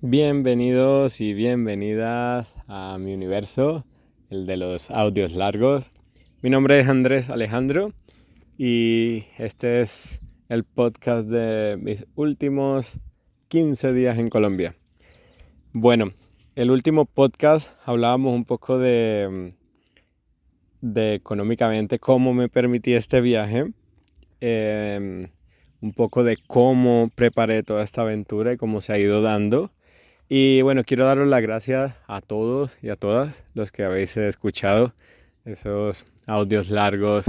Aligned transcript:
Bienvenidos 0.00 1.20
y 1.20 1.34
bienvenidas 1.34 2.54
a 2.68 2.98
mi 3.00 3.14
universo, 3.14 3.82
el 4.30 4.46
de 4.46 4.56
los 4.56 4.92
audios 4.92 5.32
largos. 5.32 5.90
Mi 6.40 6.50
nombre 6.50 6.78
es 6.78 6.86
Andrés 6.86 7.30
Alejandro 7.30 7.92
y 8.56 9.24
este 9.38 9.82
es 9.82 10.20
el 10.48 10.62
podcast 10.62 11.26
de 11.26 11.76
mis 11.82 12.06
últimos 12.14 13.00
15 13.48 13.92
días 13.92 14.18
en 14.18 14.30
Colombia. 14.30 14.72
Bueno, 15.72 16.12
el 16.54 16.70
último 16.70 17.04
podcast 17.04 17.68
hablábamos 17.84 18.36
un 18.36 18.44
poco 18.44 18.78
de, 18.78 19.52
de 20.80 21.14
económicamente 21.14 21.98
cómo 21.98 22.34
me 22.34 22.48
permití 22.48 22.92
este 22.92 23.20
viaje, 23.20 23.66
em, 24.40 25.26
un 25.80 25.92
poco 25.92 26.22
de 26.22 26.38
cómo 26.46 27.10
preparé 27.16 27.64
toda 27.64 27.82
esta 27.82 28.02
aventura 28.02 28.52
y 28.52 28.56
cómo 28.56 28.80
se 28.80 28.92
ha 28.92 28.98
ido 29.00 29.22
dando. 29.22 29.72
Y 30.30 30.60
bueno, 30.60 30.84
quiero 30.84 31.06
daros 31.06 31.26
las 31.26 31.40
gracias 31.40 31.94
a 32.06 32.20
todos 32.20 32.76
y 32.82 32.90
a 32.90 32.96
todas 32.96 33.42
los 33.54 33.72
que 33.72 33.84
habéis 33.84 34.14
escuchado 34.18 34.92
esos 35.46 36.04
audios 36.26 36.68
largos 36.68 37.24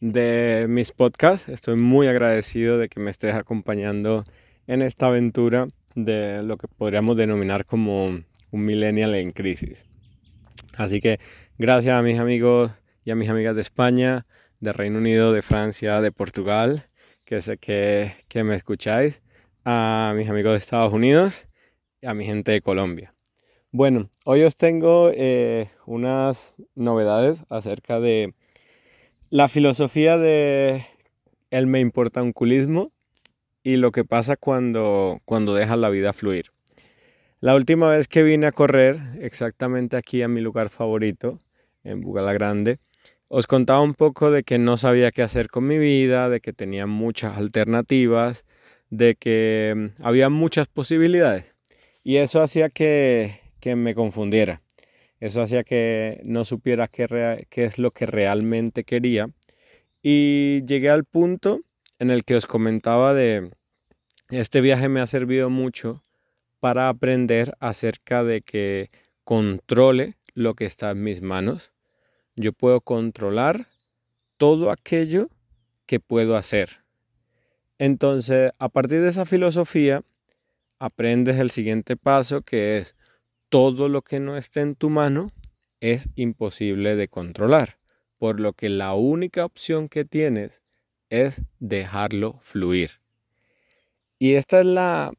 de 0.00 0.66
mis 0.68 0.90
podcasts. 0.90 1.48
Estoy 1.48 1.76
muy 1.76 2.08
agradecido 2.08 2.78
de 2.78 2.88
que 2.88 2.98
me 2.98 3.12
estés 3.12 3.36
acompañando 3.36 4.24
en 4.66 4.82
esta 4.82 5.06
aventura 5.06 5.68
de 5.94 6.42
lo 6.42 6.56
que 6.56 6.66
podríamos 6.66 7.16
denominar 7.16 7.64
como 7.64 8.06
un 8.06 8.64
millennial 8.64 9.14
en 9.14 9.30
crisis. 9.30 9.84
Así 10.76 11.00
que 11.00 11.20
gracias 11.58 11.96
a 11.96 12.02
mis 12.02 12.18
amigos 12.18 12.72
y 13.04 13.12
a 13.12 13.14
mis 13.14 13.28
amigas 13.28 13.54
de 13.54 13.62
España, 13.62 14.24
de 14.58 14.72
Reino 14.72 14.98
Unido, 14.98 15.32
de 15.32 15.42
Francia, 15.42 16.00
de 16.00 16.10
Portugal, 16.10 16.86
que 17.24 17.40
sé 17.40 17.58
que, 17.58 18.16
que 18.26 18.42
me 18.42 18.56
escucháis, 18.56 19.20
a 19.64 20.12
mis 20.16 20.28
amigos 20.28 20.54
de 20.54 20.58
Estados 20.58 20.92
Unidos 20.92 21.44
a 22.04 22.14
mi 22.14 22.24
gente 22.24 22.52
de 22.52 22.60
Colombia. 22.60 23.12
Bueno, 23.70 24.08
hoy 24.24 24.42
os 24.42 24.56
tengo 24.56 25.10
eh, 25.14 25.70
unas 25.86 26.54
novedades 26.74 27.44
acerca 27.48 28.00
de 28.00 28.34
la 29.30 29.48
filosofía 29.48 30.18
de 30.18 30.84
el 31.50 31.66
me 31.66 31.80
importa 31.80 32.22
un 32.22 32.32
culismo 32.32 32.90
y 33.62 33.76
lo 33.76 33.92
que 33.92 34.04
pasa 34.04 34.36
cuando, 34.36 35.20
cuando 35.24 35.54
dejas 35.54 35.78
la 35.78 35.90
vida 35.90 36.12
fluir. 36.12 36.46
La 37.40 37.54
última 37.54 37.88
vez 37.88 38.08
que 38.08 38.22
vine 38.22 38.46
a 38.46 38.52
correr, 38.52 39.00
exactamente 39.20 39.96
aquí 39.96 40.22
a 40.22 40.28
mi 40.28 40.40
lugar 40.40 40.68
favorito, 40.68 41.38
en 41.84 42.00
Bugala 42.00 42.32
Grande, 42.32 42.78
os 43.28 43.46
contaba 43.46 43.80
un 43.80 43.94
poco 43.94 44.30
de 44.30 44.42
que 44.42 44.58
no 44.58 44.76
sabía 44.76 45.10
qué 45.10 45.22
hacer 45.22 45.48
con 45.48 45.66
mi 45.66 45.78
vida, 45.78 46.28
de 46.28 46.40
que 46.40 46.52
tenía 46.52 46.86
muchas 46.86 47.36
alternativas, 47.38 48.44
de 48.90 49.14
que 49.14 49.72
mm, 49.74 50.04
había 50.04 50.28
muchas 50.28 50.68
posibilidades. 50.68 51.51
Y 52.04 52.16
eso 52.16 52.42
hacía 52.42 52.68
que, 52.68 53.40
que 53.60 53.76
me 53.76 53.94
confundiera. 53.94 54.60
Eso 55.20 55.40
hacía 55.40 55.62
que 55.62 56.20
no 56.24 56.44
supiera 56.44 56.88
qué, 56.88 57.46
qué 57.48 57.64
es 57.64 57.78
lo 57.78 57.92
que 57.92 58.06
realmente 58.06 58.84
quería. 58.84 59.28
Y 60.02 60.64
llegué 60.66 60.90
al 60.90 61.04
punto 61.04 61.60
en 62.00 62.10
el 62.10 62.24
que 62.24 62.34
os 62.34 62.46
comentaba 62.46 63.14
de 63.14 63.50
este 64.30 64.62
viaje 64.62 64.88
me 64.88 65.00
ha 65.00 65.06
servido 65.06 65.50
mucho 65.50 66.02
para 66.58 66.88
aprender 66.88 67.54
acerca 67.60 68.24
de 68.24 68.40
que 68.40 68.88
controle 69.24 70.14
lo 70.34 70.54
que 70.54 70.64
está 70.64 70.90
en 70.92 71.04
mis 71.04 71.20
manos. 71.20 71.70
Yo 72.34 72.52
puedo 72.52 72.80
controlar 72.80 73.66
todo 74.38 74.70
aquello 74.70 75.28
que 75.86 76.00
puedo 76.00 76.36
hacer. 76.36 76.78
Entonces, 77.78 78.52
a 78.58 78.68
partir 78.70 79.02
de 79.02 79.10
esa 79.10 79.26
filosofía, 79.26 80.02
aprendes 80.82 81.38
el 81.38 81.52
siguiente 81.52 81.96
paso 81.96 82.40
que 82.42 82.78
es 82.78 82.96
todo 83.50 83.88
lo 83.88 84.02
que 84.02 84.18
no 84.18 84.36
esté 84.36 84.62
en 84.62 84.74
tu 84.74 84.90
mano 84.90 85.30
es 85.80 86.08
imposible 86.16 86.96
de 86.96 87.06
controlar, 87.06 87.76
por 88.18 88.40
lo 88.40 88.52
que 88.52 88.68
la 88.68 88.92
única 88.94 89.44
opción 89.44 89.88
que 89.88 90.04
tienes 90.04 90.60
es 91.08 91.42
dejarlo 91.60 92.32
fluir. 92.40 92.90
Y 94.18 94.34
esta 94.34 94.58
es 94.58 94.66
la 94.66 95.12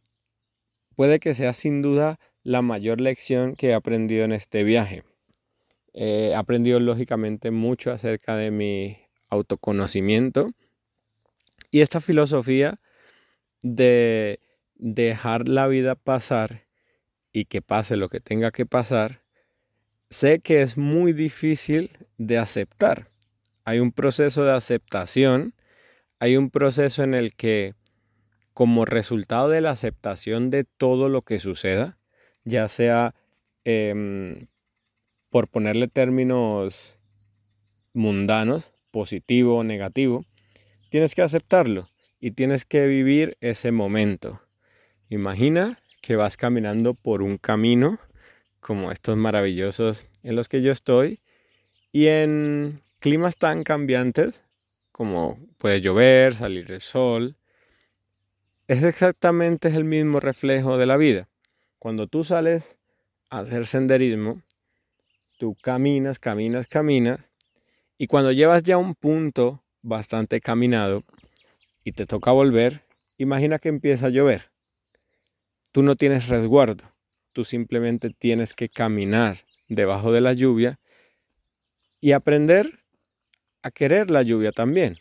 puede 0.97 1.21
que 1.21 1.33
sea 1.33 1.53
sin 1.53 1.81
duda 1.81 2.19
la 2.43 2.61
mayor 2.61 2.99
lección 2.99 3.55
que 3.55 3.69
he 3.69 3.73
aprendido 3.73 4.25
en 4.25 4.33
este 4.33 4.63
viaje. 4.63 5.03
he 5.93 6.35
aprendido 6.35 6.79
lógicamente 6.81 7.51
mucho 7.51 7.91
acerca 7.91 8.35
de 8.35 8.51
mi 8.51 8.97
autoconocimiento 9.29 10.51
y 11.71 11.81
esta 11.81 12.01
filosofía 12.01 12.79
de 13.61 14.39
dejar 14.83 15.47
la 15.47 15.67
vida 15.67 15.95
pasar 15.95 16.63
y 17.31 17.45
que 17.45 17.61
pase 17.61 17.95
lo 17.95 18.09
que 18.09 18.19
tenga 18.19 18.51
que 18.51 18.65
pasar, 18.65 19.21
sé 20.09 20.39
que 20.39 20.61
es 20.61 20.77
muy 20.77 21.13
difícil 21.13 21.89
de 22.17 22.37
aceptar. 22.37 23.07
Hay 23.63 23.79
un 23.79 23.93
proceso 23.93 24.43
de 24.43 24.51
aceptación, 24.51 25.53
hay 26.19 26.35
un 26.35 26.49
proceso 26.49 27.01
en 27.01 27.13
el 27.13 27.33
que 27.33 27.73
como 28.53 28.83
resultado 28.83 29.47
de 29.49 29.61
la 29.61 29.71
aceptación 29.71 30.51
de 30.51 30.65
todo 30.65 31.07
lo 31.07 31.21
que 31.21 31.39
suceda, 31.39 31.97
ya 32.43 32.67
sea 32.67 33.15
em, 33.63 34.47
por 35.31 35.47
ponerle 35.47 35.87
términos 35.87 36.97
mundanos, 37.93 38.69
positivo 38.91 39.57
o 39.57 39.63
negativo, 39.63 40.25
tienes 40.89 41.15
que 41.15 41.21
aceptarlo 41.21 41.89
y 42.19 42.31
tienes 42.31 42.65
que 42.65 42.85
vivir 42.85 43.37
ese 43.39 43.71
momento. 43.71 44.42
Imagina 45.13 45.77
que 46.01 46.15
vas 46.15 46.37
caminando 46.37 46.95
por 46.95 47.21
un 47.21 47.37
camino 47.37 47.99
como 48.61 48.91
estos 48.91 49.15
maravillosos 49.15 50.05
en 50.23 50.35
los 50.35 50.49
que 50.49 50.63
yo 50.63 50.71
estoy 50.71 51.19
y 51.91 52.07
en 52.07 52.79
climas 52.99 53.37
tan 53.37 53.63
cambiantes 53.63 54.41
como 54.91 55.37
puede 55.59 55.81
llover, 55.81 56.35
salir 56.35 56.71
el 56.71 56.81
sol, 56.81 57.35
es 58.67 58.81
exactamente 58.81 59.67
el 59.67 59.83
mismo 59.83 60.19
reflejo 60.19 60.79
de 60.79 60.87
la 60.87 60.97
vida. 60.97 61.27
Cuando 61.77 62.07
tú 62.07 62.23
sales 62.23 62.63
a 63.29 63.41
hacer 63.41 63.67
senderismo, 63.67 64.41
tú 65.37 65.55
caminas, 65.61 66.17
caminas, 66.17 66.65
caminas, 66.65 67.19
y 67.99 68.07
cuando 68.07 68.31
llevas 68.31 68.63
ya 68.63 68.77
un 68.77 68.95
punto 68.95 69.61
bastante 69.83 70.41
caminado 70.41 71.03
y 71.83 71.91
te 71.91 72.07
toca 72.07 72.31
volver, 72.31 72.81
imagina 73.19 73.59
que 73.59 73.69
empieza 73.69 74.07
a 74.07 74.09
llover. 74.09 74.52
Tú 75.73 75.83
no 75.83 75.95
tienes 75.95 76.27
resguardo, 76.27 76.83
tú 77.33 77.43
simplemente 77.43 78.11
tienes 78.11 78.53
que 78.53 78.69
caminar 78.69 79.39
debajo 79.67 80.11
de 80.11 80.21
la 80.21 80.33
lluvia 80.33 80.77
y 81.99 82.11
aprender 82.11 82.79
a 83.63 83.71
querer 83.71 84.11
la 84.11 84.21
lluvia 84.21 84.51
también. 84.51 84.99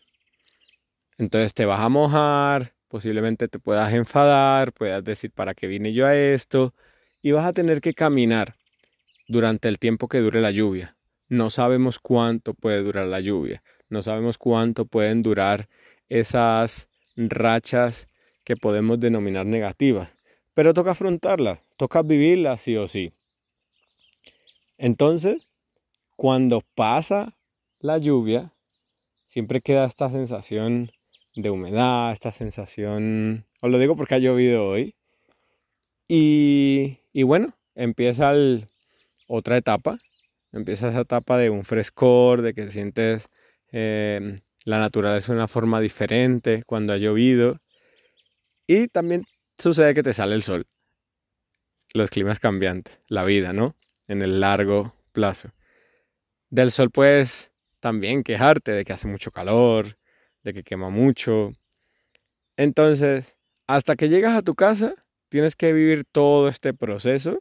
Entonces 1.19 1.53
te 1.53 1.67
vas 1.67 1.81
a 1.81 1.91
mojar, 1.91 2.73
posiblemente 2.89 3.49
te 3.49 3.59
puedas 3.59 3.93
enfadar, 3.93 4.73
puedas 4.73 5.05
decir 5.05 5.31
para 5.31 5.53
qué 5.53 5.67
vine 5.67 5.93
yo 5.93 6.07
a 6.07 6.17
esto 6.17 6.73
y 7.23 7.33
vas 7.33 7.45
a 7.45 7.53
tener 7.53 7.83
que 7.83 7.93
caminar 7.93 8.55
durante 9.29 9.69
el 9.69 9.79
tiempo 9.79 10.09
que 10.09 10.21
dure 10.21 10.41
la 10.41 10.53
lluvia. 10.53 10.95
No 11.29 11.51
sabemos 11.51 11.99
cuánto 11.99 12.55
puede 12.55 12.83
durar 12.83 13.09
la 13.09 13.21
lluvia, 13.21 13.63
no 13.91 14.01
sabemos 14.01 14.39
cuánto 14.39 14.87
pueden 14.87 15.23
durar 15.23 15.67
esas 16.09 16.89
rachas 17.15 18.07
que 18.45 18.57
podemos 18.57 18.99
denominar 19.01 19.45
negativas, 19.45 20.09
pero 20.55 20.75
toca 20.75 20.93
afrontarlas, 20.93 21.61
toca 21.77 22.03
vivirlas 22.03 22.61
sí 22.61 22.77
o 22.77 22.89
sí. 22.89 23.13
Entonces, 24.79 25.43
cuando 26.17 26.63
pasa 26.75 27.35
la 27.81 27.99
lluvia, 27.99 28.51
siempre 29.29 29.61
queda 29.61 29.87
esta 29.87 30.11
sensación 30.11 30.91
de 31.35 31.51
humedad, 31.51 32.13
esta 32.13 32.33
sensación, 32.33 33.45
os 33.61 33.71
lo 33.71 33.79
digo 33.79 33.97
porque 33.97 34.17
ha 34.17 34.19
llovido 34.19 34.67
hoy. 34.67 34.95
Y, 36.09 37.23
bueno, 37.23 37.55
empieza 37.75 38.33
otra 39.27 39.57
etapa, 39.57 39.99
empieza 40.53 40.91
esa 40.91 41.01
etapa 41.01 41.39
de 41.39 41.49
un 41.49 41.65
frescor, 41.65 42.43
de 42.43 42.53
que 42.53 42.71
sientes 42.71 43.29
em, 43.71 44.39
la 44.65 44.79
naturaleza 44.79 45.33
de 45.33 45.39
una 45.39 45.49
forma 45.49 45.81
diferente 45.81 46.65
cuando 46.67 46.93
ha 46.93 46.99
llovido. 46.99 47.57
Y 48.67 48.89
también 48.89 49.25
sucede 49.63 49.95
que 49.95 50.03
te 50.03 50.13
sale 50.13 50.35
el 50.35 50.43
sol. 50.43 50.67
Los 51.95 52.11
climas 52.11 52.41
cambiantes, 52.41 52.99
la 53.09 53.25
vida, 53.25 53.53
¿no? 53.53 53.75
En 54.09 54.23
el 54.23 54.41
largo 54.41 54.93
plazo. 55.13 55.51
Del 56.51 56.71
sol 56.71 56.91
puedes 56.91 57.51
también 57.81 58.25
quejarte 58.25 58.73
de 58.73 58.85
que 58.85 58.93
hace 58.93 59.07
mucho 59.07 59.31
calor, 59.31 59.97
de 60.43 60.53
que 60.53 60.63
quema 60.63 60.91
mucho. 60.91 61.53
Entonces, 62.57 63.27
hasta 63.67 63.97
que 63.97 64.09
llegas 64.09 64.37
a 64.37 64.43
tu 64.43 64.55
casa, 64.55 64.95
tienes 65.29 65.57
que 65.57 65.73
vivir 65.73 66.05
todo 66.05 66.49
este 66.49 66.75
proceso 66.75 67.41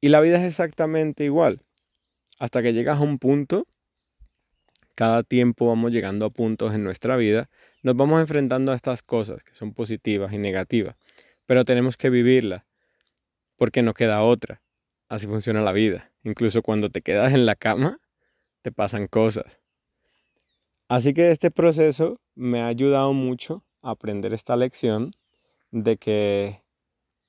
y 0.00 0.08
la 0.08 0.20
vida 0.20 0.38
es 0.38 0.44
exactamente 0.44 1.24
igual. 1.24 1.60
Hasta 2.38 2.62
que 2.62 2.72
llegas 2.72 2.98
a 2.98 3.02
un 3.02 3.18
punto, 3.18 3.66
cada 4.94 5.22
tiempo 5.22 5.66
vamos 5.66 5.92
llegando 5.92 6.24
a 6.24 6.30
puntos 6.30 6.74
en 6.74 6.84
nuestra 6.84 7.16
vida, 7.16 7.48
nos 7.82 7.96
vamos 7.96 8.20
enfrentando 8.20 8.72
a 8.72 8.76
estas 8.76 9.02
cosas 9.02 9.42
que 9.42 9.54
son 9.54 9.72
positivas 9.72 10.32
y 10.32 10.38
negativas, 10.38 10.96
pero 11.48 11.64
tenemos 11.64 11.96
que 11.96 12.10
vivirlas. 12.10 12.62
porque 13.56 13.82
no 13.82 13.92
queda 13.92 14.22
otra. 14.22 14.60
Así 15.08 15.26
funciona 15.26 15.60
la 15.62 15.72
vida. 15.72 16.08
Incluso 16.22 16.62
cuando 16.62 16.90
te 16.90 17.00
quedas 17.00 17.32
en 17.32 17.44
la 17.44 17.56
cama, 17.56 17.98
te 18.62 18.70
pasan 18.70 19.08
cosas. 19.08 19.46
Así 20.88 21.12
que 21.12 21.32
este 21.32 21.50
proceso 21.50 22.20
me 22.36 22.60
ha 22.60 22.68
ayudado 22.68 23.12
mucho 23.14 23.64
a 23.82 23.90
aprender 23.90 24.32
esta 24.32 24.54
lección 24.54 25.10
de 25.72 25.96
que 25.96 26.60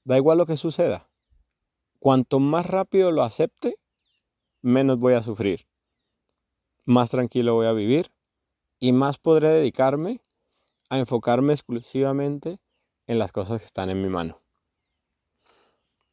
da 0.03 0.17
igual 0.17 0.37
lo 0.37 0.45
que 0.45 0.55
suceda. 0.55 1.07
Cuanto 1.99 2.39
más 2.39 2.67
rápido 2.67 3.11
lo 3.11 3.23
acepte, 3.23 3.73
menos 4.61 4.99
voy 4.99 5.13
a 5.13 5.23
sufrir. 5.23 5.65
Más 6.85 7.09
tranquilo 7.09 7.55
voy 7.55 7.65
a 7.65 7.73
vivir 7.73 8.11
y 8.79 8.91
más 8.91 9.17
podré 9.17 9.49
dedicarme 9.49 10.19
a 10.89 10.99
enfocarme 10.99 11.53
exclusivamente 11.53 12.59
en 13.09 13.17
las 13.17 13.31
cosas 13.31 13.59
que 13.59 13.65
están 13.65 13.89
en 13.89 14.01
mi 14.01 14.07
mano. 14.07 14.37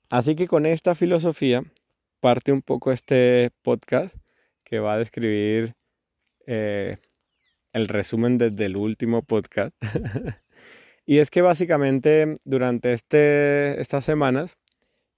Así 0.09 0.35
que 0.35 0.49
con 0.49 0.65
esta 0.65 0.95
filosofía 0.95 1.63
parte 2.21 2.53
un 2.53 2.63
poco 2.63 2.91
este 2.91 3.51
podcast 3.63 4.15
que 4.65 4.79
va 4.79 4.95
a 4.95 4.99
describir 4.99 5.75
eh, 6.47 6.97
el 7.75 7.89
resumen 7.89 8.39
desde 8.39 8.65
el 8.65 8.77
último 8.77 9.21
podcast. 9.21 9.77
y 11.07 11.19
es 11.19 11.31
que 11.31 11.43
básicamente 11.43 12.39
durante 12.45 12.95
este, 12.95 13.79
estas 13.79 14.07
semanas 14.07 14.57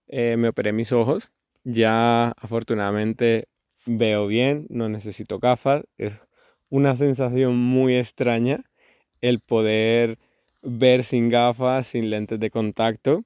eh, 0.08 0.36
me 0.36 0.48
operé 0.48 0.72
mis 0.72 0.90
ojos. 0.90 1.30
Ya 1.62 2.32
afortunadamente 2.38 3.46
veo 3.86 4.26
bien, 4.26 4.66
no 4.68 4.88
necesito 4.88 5.38
gafas. 5.38 5.84
Es 5.96 6.22
una 6.70 6.96
sensación 6.96 7.56
muy 7.56 7.94
extraña 7.96 8.64
el 9.20 9.38
poder 9.38 10.18
ver 10.62 11.04
sin 11.04 11.28
gafas, 11.28 11.86
sin 11.86 12.10
lentes 12.10 12.38
de 12.40 12.50
contacto 12.50 13.24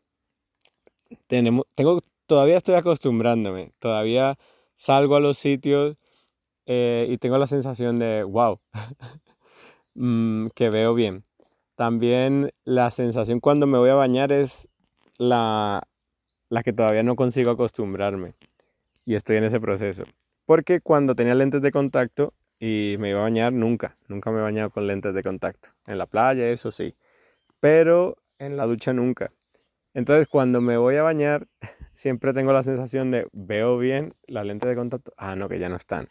tenemos, 1.26 1.66
tengo, 1.74 2.02
todavía 2.26 2.56
estoy 2.56 2.74
acostumbrándome, 2.74 3.72
todavía 3.78 4.38
salgo 4.76 5.16
a 5.16 5.20
los 5.20 5.38
sitios 5.38 5.96
eh, 6.66 7.06
y 7.08 7.18
tengo 7.18 7.38
la 7.38 7.46
sensación 7.46 7.98
de, 7.98 8.22
wow, 8.24 8.58
mm, 9.94 10.48
que 10.54 10.70
veo 10.70 10.94
bien. 10.94 11.24
También 11.76 12.52
la 12.64 12.90
sensación 12.90 13.40
cuando 13.40 13.66
me 13.66 13.78
voy 13.78 13.90
a 13.90 13.94
bañar 13.94 14.30
es 14.30 14.68
la, 15.18 15.82
la 16.48 16.62
que 16.62 16.72
todavía 16.72 17.02
no 17.02 17.16
consigo 17.16 17.50
acostumbrarme 17.50 18.34
y 19.04 19.14
estoy 19.14 19.36
en 19.36 19.44
ese 19.44 19.60
proceso. 19.60 20.04
Porque 20.46 20.80
cuando 20.80 21.14
tenía 21.14 21.34
lentes 21.34 21.62
de 21.62 21.72
contacto 21.72 22.34
y 22.60 22.96
me 22.98 23.10
iba 23.10 23.20
a 23.20 23.22
bañar, 23.22 23.52
nunca, 23.52 23.96
nunca 24.08 24.30
me 24.30 24.38
he 24.38 24.42
bañado 24.42 24.70
con 24.70 24.86
lentes 24.86 25.14
de 25.14 25.22
contacto. 25.22 25.70
En 25.86 25.98
la 25.98 26.06
playa, 26.06 26.48
eso 26.48 26.70
sí. 26.70 26.94
Pero 27.62 28.16
en 28.40 28.56
la 28.56 28.66
ducha 28.66 28.92
nunca. 28.92 29.30
Entonces 29.94 30.26
cuando 30.26 30.60
me 30.60 30.76
voy 30.76 30.96
a 30.96 31.04
bañar, 31.04 31.46
siempre 31.94 32.32
tengo 32.32 32.52
la 32.52 32.64
sensación 32.64 33.12
de 33.12 33.28
veo 33.32 33.78
bien 33.78 34.14
la 34.26 34.42
lente 34.42 34.66
de 34.66 34.74
contacto. 34.74 35.12
Ah, 35.16 35.36
no, 35.36 35.48
que 35.48 35.60
ya 35.60 35.68
no 35.68 35.76
están. 35.76 36.08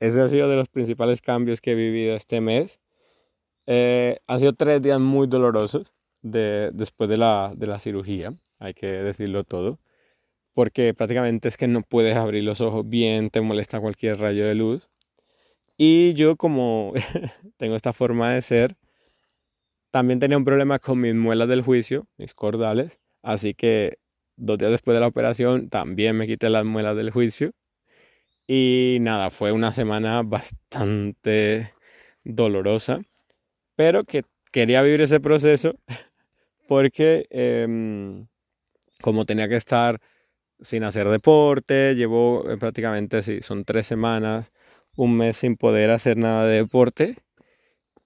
Ese 0.00 0.22
ha 0.22 0.28
sido 0.30 0.48
de 0.48 0.56
los 0.56 0.68
principales 0.68 1.20
cambios 1.20 1.60
que 1.60 1.72
he 1.72 1.74
vivido 1.74 2.16
este 2.16 2.40
mes. 2.40 2.80
Eh, 3.66 4.16
han 4.26 4.40
sido 4.40 4.54
tres 4.54 4.80
días 4.80 4.98
muy 4.98 5.26
dolorosos 5.26 5.92
de, 6.22 6.70
después 6.72 7.10
de 7.10 7.18
la, 7.18 7.52
de 7.54 7.66
la 7.66 7.78
cirugía, 7.78 8.32
hay 8.58 8.72
que 8.72 8.86
decirlo 8.86 9.44
todo. 9.44 9.76
Porque 10.54 10.94
prácticamente 10.94 11.48
es 11.48 11.58
que 11.58 11.68
no 11.68 11.82
puedes 11.82 12.16
abrir 12.16 12.42
los 12.42 12.62
ojos 12.62 12.88
bien, 12.88 13.28
te 13.28 13.42
molesta 13.42 13.80
cualquier 13.80 14.18
rayo 14.18 14.46
de 14.46 14.54
luz. 14.54 14.88
Y 15.76 16.14
yo 16.14 16.36
como 16.36 16.94
tengo 17.58 17.76
esta 17.76 17.92
forma 17.92 18.32
de 18.32 18.40
ser, 18.40 18.74
también 19.94 20.18
tenía 20.18 20.36
un 20.36 20.44
problema 20.44 20.80
con 20.80 21.00
mis 21.00 21.14
muelas 21.14 21.46
del 21.46 21.62
juicio, 21.62 22.04
mis 22.18 22.34
cordales, 22.34 22.98
así 23.22 23.54
que 23.54 23.96
dos 24.36 24.58
días 24.58 24.72
después 24.72 24.96
de 24.96 25.00
la 25.00 25.06
operación 25.06 25.68
también 25.68 26.16
me 26.16 26.26
quité 26.26 26.50
las 26.50 26.64
muelas 26.64 26.96
del 26.96 27.12
juicio. 27.12 27.52
Y 28.48 28.98
nada, 29.02 29.30
fue 29.30 29.52
una 29.52 29.72
semana 29.72 30.22
bastante 30.24 31.70
dolorosa, 32.24 33.02
pero 33.76 34.02
que 34.02 34.24
quería 34.50 34.82
vivir 34.82 35.00
ese 35.00 35.20
proceso 35.20 35.76
porque 36.66 37.28
em, 37.30 38.26
como 39.00 39.26
tenía 39.26 39.48
que 39.48 39.54
estar 39.54 40.00
sin 40.60 40.82
hacer 40.82 41.08
deporte, 41.08 41.94
llevo 41.94 42.50
eh, 42.50 42.56
prácticamente, 42.56 43.22
sí, 43.22 43.42
son 43.42 43.64
tres 43.64 43.86
semanas, 43.86 44.46
un 44.96 45.16
mes 45.16 45.36
sin 45.36 45.54
poder 45.54 45.92
hacer 45.92 46.16
nada 46.16 46.48
de 46.48 46.56
deporte. 46.56 47.14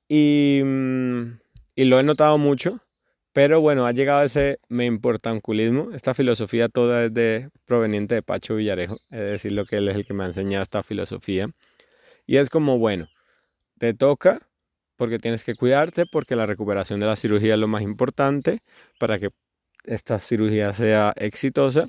Y 0.07 0.61
mm, 0.63 1.48
y 1.79 1.85
lo 1.85 2.01
he 2.01 2.03
notado 2.03 2.39
mucho, 2.39 2.81
pero 3.33 3.61
bueno, 3.61 3.87
ha 3.87 3.93
llegado 3.93 4.25
ese 4.25 4.59
me 4.69 4.85
importanculismo. 4.85 5.93
Esta 5.93 6.13
filosofía 6.13 6.69
toda 6.69 7.05
es 7.05 7.15
de, 7.15 7.51
proveniente 7.67 8.17
de 8.17 8.23
Pacho 8.23 8.57
Villarejo, 8.57 8.97
es 9.13 9.21
decir, 9.21 9.53
lo 9.53 9.65
que 9.65 9.77
él 9.77 9.89
es 9.89 9.95
el 9.95 10.05
que 10.05 10.13
me 10.13 10.25
ha 10.25 10.27
enseñado 10.27 10.65
esta 10.65 10.83
filosofía. 10.83 11.49
Y 12.27 12.39
es 12.39 12.51
como, 12.51 12.81
bueno, 12.81 13.07
te 13.79 13.95
toca 13.95 14.41
porque 14.97 15.21
tienes 15.21 15.45
que 15.45 15.55
cuidarte, 15.55 16.05
porque 16.05 16.35
la 16.35 16.47
recuperación 16.47 16.99
de 16.99 17.07
la 17.07 17.15
cirugía 17.15 17.55
es 17.55 17.61
lo 17.61 17.69
más 17.69 17.83
importante 17.83 18.59
para 18.99 19.21
que 19.21 19.29
esta 19.85 20.19
cirugía 20.19 20.75
sea 20.75 21.13
exitosa. 21.15 21.89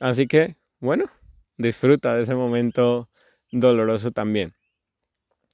Así 0.00 0.26
que, 0.26 0.54
bueno, 0.80 1.06
disfruta 1.56 2.14
de 2.14 2.24
ese 2.24 2.34
momento 2.34 3.08
doloroso 3.50 4.10
también. 4.10 4.52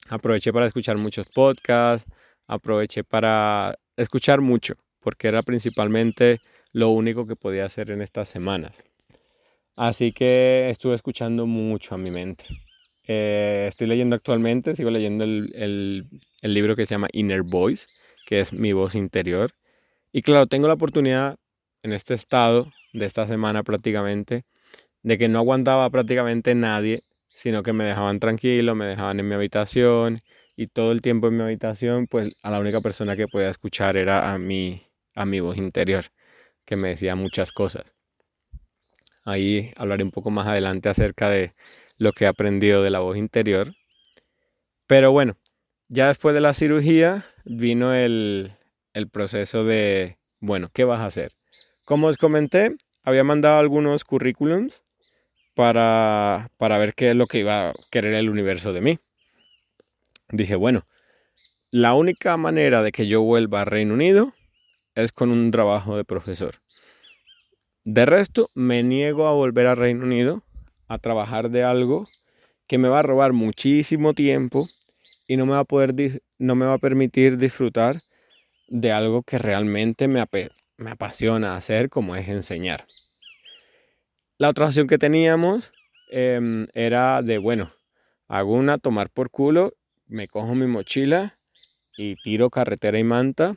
Aproveché 0.08 0.52
para 0.52 0.66
escuchar 0.66 0.96
muchos 0.96 1.28
podcasts, 1.28 2.10
aproveché 2.46 3.04
para 3.04 3.76
escuchar 3.96 4.40
mucho, 4.40 4.74
porque 5.02 5.28
era 5.28 5.42
principalmente 5.42 6.40
lo 6.72 6.90
único 6.90 7.26
que 7.26 7.36
podía 7.36 7.64
hacer 7.64 7.90
en 7.90 8.02
estas 8.02 8.28
semanas. 8.28 8.84
Así 9.76 10.12
que 10.12 10.70
estuve 10.70 10.94
escuchando 10.94 11.46
mucho 11.46 11.94
a 11.94 11.98
mi 11.98 12.10
mente. 12.10 12.44
Eh, 13.06 13.66
estoy 13.68 13.86
leyendo 13.86 14.16
actualmente, 14.16 14.74
sigo 14.74 14.90
leyendo 14.90 15.24
el, 15.24 16.04
el 16.42 16.54
libro 16.54 16.76
que 16.76 16.86
se 16.86 16.94
llama 16.94 17.08
Inner 17.12 17.42
Voice, 17.42 17.86
que 18.26 18.40
es 18.40 18.52
mi 18.52 18.72
voz 18.72 18.94
interior. 18.94 19.50
Y 20.12 20.22
claro, 20.22 20.46
tengo 20.46 20.66
la 20.66 20.74
oportunidad 20.74 21.36
en 21.82 21.92
este 21.92 22.14
estado 22.14 22.72
de 22.92 23.06
esta 23.06 23.26
semana 23.26 23.62
prácticamente, 23.62 24.44
de 25.02 25.18
que 25.18 25.28
no 25.28 25.38
aguantaba 25.38 25.88
prácticamente 25.90 26.54
nadie, 26.54 27.02
sino 27.28 27.62
que 27.62 27.72
me 27.72 27.84
dejaban 27.84 28.18
tranquilo, 28.18 28.74
me 28.74 28.86
dejaban 28.86 29.20
en 29.20 29.28
mi 29.28 29.34
habitación 29.34 30.20
y 30.56 30.68
todo 30.68 30.92
el 30.92 31.02
tiempo 31.02 31.28
en 31.28 31.36
mi 31.36 31.42
habitación, 31.42 32.06
pues 32.06 32.34
a 32.42 32.50
la 32.50 32.58
única 32.58 32.80
persona 32.80 33.14
que 33.14 33.28
podía 33.28 33.50
escuchar 33.50 33.96
era 33.96 34.32
a 34.32 34.38
mi, 34.38 34.82
a 35.14 35.26
mi 35.26 35.40
voz 35.40 35.58
interior, 35.58 36.06
que 36.64 36.76
me 36.76 36.88
decía 36.88 37.14
muchas 37.14 37.52
cosas. 37.52 37.84
Ahí 39.24 39.72
hablaré 39.76 40.02
un 40.02 40.10
poco 40.10 40.30
más 40.30 40.46
adelante 40.46 40.88
acerca 40.88 41.28
de 41.28 41.52
lo 41.98 42.12
que 42.12 42.24
he 42.24 42.28
aprendido 42.28 42.82
de 42.82 42.90
la 42.90 43.00
voz 43.00 43.18
interior. 43.18 43.74
Pero 44.86 45.12
bueno, 45.12 45.36
ya 45.88 46.08
después 46.08 46.34
de 46.34 46.40
la 46.40 46.54
cirugía 46.54 47.26
vino 47.44 47.92
el, 47.92 48.52
el 48.94 49.08
proceso 49.08 49.64
de, 49.64 50.16
bueno, 50.40 50.70
¿qué 50.72 50.84
vas 50.84 51.00
a 51.00 51.06
hacer? 51.06 51.32
Como 51.84 52.06
os 52.06 52.16
comenté, 52.16 52.74
había 53.02 53.24
mandado 53.24 53.58
algunos 53.58 54.04
currículums 54.04 54.82
para, 55.54 56.48
para 56.56 56.78
ver 56.78 56.94
qué 56.94 57.10
es 57.10 57.14
lo 57.14 57.26
que 57.26 57.40
iba 57.40 57.70
a 57.70 57.74
querer 57.90 58.14
el 58.14 58.30
universo 58.30 58.72
de 58.72 58.80
mí 58.80 58.98
dije, 60.30 60.54
bueno, 60.54 60.84
la 61.70 61.94
única 61.94 62.36
manera 62.36 62.82
de 62.82 62.92
que 62.92 63.06
yo 63.06 63.22
vuelva 63.22 63.62
a 63.62 63.64
Reino 63.64 63.94
Unido 63.94 64.32
es 64.94 65.12
con 65.12 65.30
un 65.30 65.50
trabajo 65.50 65.96
de 65.96 66.04
profesor. 66.04 66.56
De 67.84 68.06
resto, 68.06 68.50
me 68.54 68.82
niego 68.82 69.26
a 69.26 69.32
volver 69.32 69.66
a 69.66 69.74
Reino 69.74 70.04
Unido 70.04 70.42
a 70.88 70.98
trabajar 70.98 71.50
de 71.50 71.64
algo 71.64 72.08
que 72.66 72.78
me 72.78 72.88
va 72.88 73.00
a 73.00 73.02
robar 73.02 73.32
muchísimo 73.32 74.14
tiempo 74.14 74.68
y 75.26 75.36
no 75.36 75.46
me 75.46 75.52
va 75.52 75.60
a 75.60 75.64
poder 75.64 75.94
no 76.38 76.54
me 76.54 76.66
va 76.66 76.74
a 76.74 76.78
permitir 76.78 77.38
disfrutar 77.38 78.02
de 78.68 78.92
algo 78.92 79.22
que 79.22 79.38
realmente 79.38 80.08
me, 80.08 80.24
me 80.76 80.90
apasiona 80.90 81.56
hacer 81.56 81.88
como 81.88 82.16
es 82.16 82.28
enseñar. 82.28 82.84
La 84.38 84.50
otra 84.50 84.66
opción 84.66 84.86
que 84.86 84.98
teníamos 84.98 85.72
em, 86.10 86.66
era 86.74 87.22
de, 87.22 87.38
bueno, 87.38 87.70
hago 88.28 88.52
una 88.52 88.78
tomar 88.78 89.08
por 89.08 89.30
culo 89.30 89.72
me 90.08 90.28
cojo 90.28 90.54
mi 90.54 90.66
mochila 90.66 91.34
y 91.96 92.16
tiro 92.16 92.50
carretera 92.50 92.98
y 92.98 93.04
manta 93.04 93.56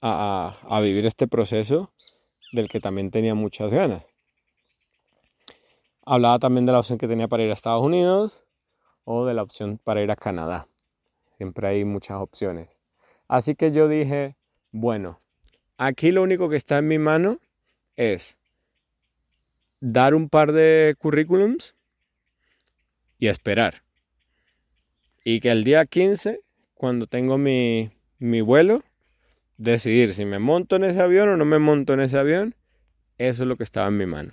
a, 0.00 0.80
vivir 0.82 1.06
este 1.06 1.26
proceso 1.26 1.92
del 2.52 2.68
que 2.68 2.80
también 2.80 3.10
tenía 3.10 3.34
muchas 3.34 3.72
ganas. 3.72 4.04
Hablaba 6.06 6.38
también 6.38 6.66
de 6.66 6.72
la 6.72 6.80
opción 6.80 6.98
que 6.98 7.08
tenía 7.08 7.28
para 7.28 7.42
ir 7.42 7.50
a 7.50 7.54
Estados 7.54 7.82
Unidos 7.82 8.44
o 9.04 9.26
de 9.26 9.34
la 9.34 9.42
opción 9.42 9.78
para 9.82 10.02
ir 10.02 10.10
a 10.10 10.16
Canadá. 10.16 10.66
Siempre 11.36 11.68
hay 11.68 11.84
muchas 11.84 12.18
opciones. 12.18 12.68
Así 13.26 13.54
que 13.54 13.72
yo 13.72 13.88
dije, 13.88 14.36
bueno, 14.72 15.18
aquí 15.76 16.10
lo 16.10 16.22
único 16.22 16.48
que 16.48 16.56
está 16.56 16.78
en 16.78 16.88
mi 16.88 16.98
mano 16.98 17.38
es 17.96 18.36
dar 19.80 20.14
un 20.14 20.28
par 20.28 20.52
de 20.52 20.94
currículums 20.98 21.74
y 23.18 23.28
esperar. 23.28 23.82
Y 25.30 25.40
que 25.40 25.50
el 25.50 25.62
día 25.62 25.84
15, 25.84 26.40
cuando 26.74 27.06
tengo 27.06 27.36
mi, 27.36 27.90
vuelo, 28.18 28.82
decidir 29.58 30.14
si 30.14 30.24
me 30.24 30.38
monto 30.38 30.76
en 30.76 30.84
ese 30.84 31.02
avión 31.02 31.28
o 31.28 31.36
no 31.36 31.44
me 31.44 31.58
monto 31.58 31.92
en 31.92 32.00
ese 32.00 32.16
avión, 32.16 32.54
eso 33.18 33.42
es 33.42 33.46
lo 33.46 33.56
que 33.56 33.62
estaba 33.62 33.88
en 33.88 33.98
mi 33.98 34.06
mano. 34.06 34.32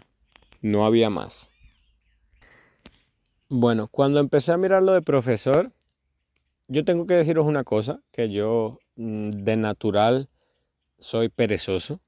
no 0.62 0.86
había 0.86 1.10
más. 1.10 1.50
Bueno, 3.50 3.90
cuando 3.92 4.22
empecé 4.22 4.54
a 4.54 4.58
mirar 4.58 4.84
lo 4.84 4.94
de 4.94 5.02
profesor, 5.02 5.70
yo 6.70 6.86
tengo 6.86 7.06
que 7.06 7.16
deciros 7.16 7.46
una 7.46 7.66
cosa, 7.66 8.00
que 8.14 8.30
yo 8.32 8.80
mm, 8.96 9.32
de 9.32 9.58
natural 9.58 10.30
soy 10.98 11.28
perezoso, 11.28 12.00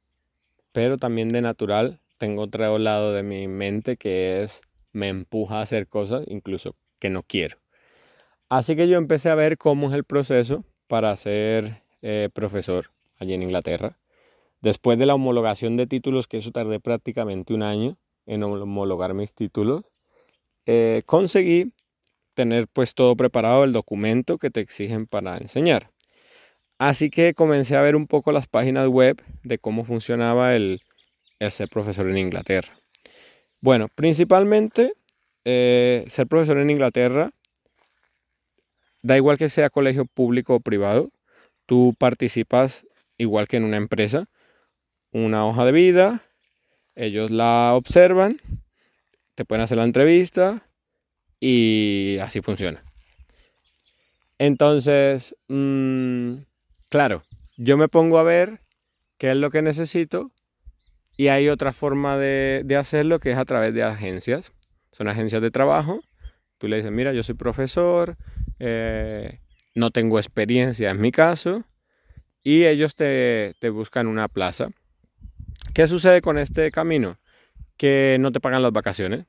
pero 0.72 0.98
también 0.98 1.34
de 1.34 1.42
natural 1.42 2.00
tengo 2.20 2.44
otro 2.44 2.78
lado 2.78 3.12
de 3.12 3.24
mi 3.24 3.50
mente 3.50 3.98
que 3.98 4.44
es 4.44 4.62
me 4.94 5.10
empuja 5.10 5.58
a 5.58 5.64
hacer 5.64 5.88
cosas 5.88 6.24
incluso 6.30 6.74
que 7.02 7.10
no 7.10 7.22
quiero. 7.22 7.58
Así 8.50 8.76
que 8.76 8.88
yo 8.88 8.98
empecé 8.98 9.30
a 9.30 9.36
ver 9.36 9.58
cómo 9.58 9.90
es 9.90 9.94
el 9.94 10.04
proceso 10.04 10.64
para 10.88 11.16
ser 11.18 11.82
eh, 12.02 12.30
profesor 12.34 12.90
allí 13.20 13.34
en 13.34 13.44
Inglaterra. 13.44 13.94
Después 14.62 14.98
de 14.98 15.06
la 15.06 15.16
homologación 15.16 15.76
de 15.78 15.86
títulos, 15.86 16.28
que 16.28 16.38
eso 16.38 16.52
tardé 16.52 16.80
prácticamente 16.80 17.54
un 17.54 17.64
año 17.64 17.96
en 18.26 18.44
homologar 18.44 19.14
mis 19.14 19.34
títulos, 19.34 19.84
eh, 20.66 21.04
conseguí 21.06 21.72
tener 22.34 22.68
pues 22.68 22.94
todo 22.94 23.16
preparado, 23.16 23.64
el 23.64 23.74
documento 23.74 24.38
que 24.38 24.50
te 24.50 24.62
exigen 24.62 25.08
para 25.08 25.38
enseñar. 25.38 25.90
Así 26.78 27.10
que 27.10 27.34
comencé 27.34 27.76
a 27.76 27.82
ver 27.82 27.96
un 27.96 28.08
poco 28.08 28.32
las 28.32 28.48
páginas 28.48 28.88
web 28.88 29.22
de 29.44 29.58
cómo 29.58 29.84
funcionaba 29.84 30.56
el, 30.56 30.82
ser 31.50 31.70
profesor 31.70 32.08
en 32.08 32.18
Inglaterra. 32.18 32.72
Bueno, 33.62 33.88
principalmente 33.96 34.94
eh, 35.46 36.06
ser 36.08 36.28
profesor 36.28 36.60
en 36.60 36.70
Inglaterra, 36.70 37.32
da 39.08 39.18
igual 39.18 39.38
que 39.38 39.50
sea 39.50 39.70
colegio 39.70 40.06
público 40.06 40.56
o 40.56 40.60
privado, 40.60 41.10
tú 41.66 41.96
participas 41.98 42.86
igual 43.18 43.48
que 43.48 43.58
en 43.58 43.64
una 43.64 43.78
empresa, 43.78 44.28
una 45.12 45.46
hoja 45.46 45.66
de 45.66 45.72
vida, 45.72 46.22
ellos 46.96 47.32
la 47.32 47.74
observan 47.74 48.40
te 49.38 49.46
pueden 49.46 49.62
hacer 49.62 49.78
la 49.78 49.84
entrevista 49.84 50.64
y 51.40 52.18
así 52.24 52.42
funciona. 52.42 52.82
Entonces, 54.40 55.36
mm, 55.48 56.38
claro, 56.90 57.24
yo 57.56 57.78
me 57.78 57.88
pongo 57.88 58.18
a 58.18 58.24
ver 58.24 58.60
qué 59.20 59.30
es 59.30 59.38
lo 59.38 59.52
que 59.52 59.62
necesito 59.62 60.32
y 61.18 61.28
hay 61.28 61.50
otra 61.50 61.72
forma 61.72 62.18
de, 62.18 62.66
hacerlo 62.80 63.20
que 63.20 63.30
es 63.30 63.38
a 63.38 63.46
través 63.46 63.76
de 63.76 63.84
agencias. 63.84 64.52
Son 64.92 65.08
agencias 65.08 65.44
de 65.44 65.52
trabajo. 65.52 66.02
Tú 66.58 66.68
le 66.68 66.78
dices, 66.78 66.92
mira, 66.92 67.14
yo 67.14 67.22
soy 67.22 67.36
profesor, 67.36 68.16
eh, 68.60 69.40
no 69.76 69.92
tengo 69.92 70.20
experiencia 70.20 70.90
en 70.90 71.02
mi 71.02 71.12
caso, 71.12 71.64
y 72.44 72.66
ellos 72.66 72.96
te, 72.96 73.56
te 73.60 73.70
buscan 73.70 74.08
una 74.08 74.28
plaza. 74.28 74.70
¿Qué 75.74 75.88
sucede 75.88 76.22
con 76.22 76.38
este 76.38 76.72
camino? 76.72 77.18
que 77.78 78.18
no 78.20 78.32
te 78.32 78.40
pagan 78.40 78.64
las 78.64 78.74
vacaciones. 78.74 79.26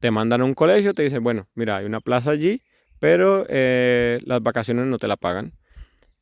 Te 0.00 0.10
mandan 0.10 0.40
a 0.40 0.44
un 0.44 0.54
colegio, 0.54 0.94
te 0.94 1.02
dicen, 1.02 1.22
bueno, 1.22 1.46
mira, 1.54 1.76
hay 1.76 1.84
una 1.84 2.00
plaza 2.00 2.30
allí, 2.30 2.62
pero 2.98 3.46
eh, 3.48 4.20
las 4.24 4.42
vacaciones 4.42 4.86
no 4.86 4.98
te 4.98 5.06
la 5.06 5.16
pagan. 5.16 5.52